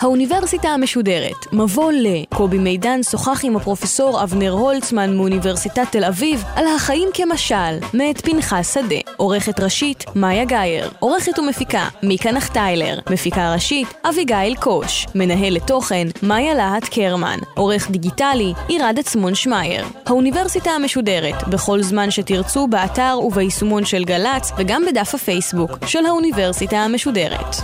האוניברסיטה 0.01 0.69
המשודרת, 0.69 1.53
מבוא 1.53 1.93
ל... 1.93 2.07
קובי 2.41 2.59
מידן 2.59 3.03
שוחח 3.03 3.41
עם 3.45 3.57
הפרופסור 3.57 4.23
אבנר 4.23 4.51
הולצמן 4.51 5.17
מאוניברסיטת 5.17 5.87
תל 5.91 6.05
אביב 6.05 6.45
על 6.57 6.65
החיים 6.77 7.09
כמשל, 7.15 7.79
מאת 7.95 8.21
פנחס 8.21 8.75
שדה. 8.75 8.97
עורכת 9.17 9.61
ראשית, 9.61 10.05
מאיה 10.15 10.45
גאייר. 10.45 10.91
עורכת 10.99 11.39
ומפיקה, 11.39 11.89
מיקה 12.03 12.33
נחטיילר. 12.33 12.99
מפיקה 13.11 13.53
ראשית, 13.53 13.89
אביגיל 14.05 14.55
קוש. 14.55 15.07
מנהלת 15.15 15.67
תוכן, 15.67 16.07
מאיה 16.23 16.55
להט 16.55 16.85
קרמן. 16.85 17.39
עורך 17.57 17.91
דיגיטלי, 17.91 18.53
עירד 18.69 18.97
עצמון 18.99 19.35
שמייר. 19.35 19.85
האוניברסיטה 20.07 20.71
המשודרת, 20.71 21.49
בכל 21.49 21.83
זמן 21.83 22.11
שתרצו, 22.11 22.67
באתר 22.67 23.19
וביישומון 23.23 23.85
של 23.85 24.05
גל"צ, 24.05 24.53
וגם 24.59 24.83
בדף 24.87 25.15
הפייסבוק 25.15 25.71
של 25.87 26.07
האוניברסיטה 26.07 26.77
המשודרת. 26.77 27.57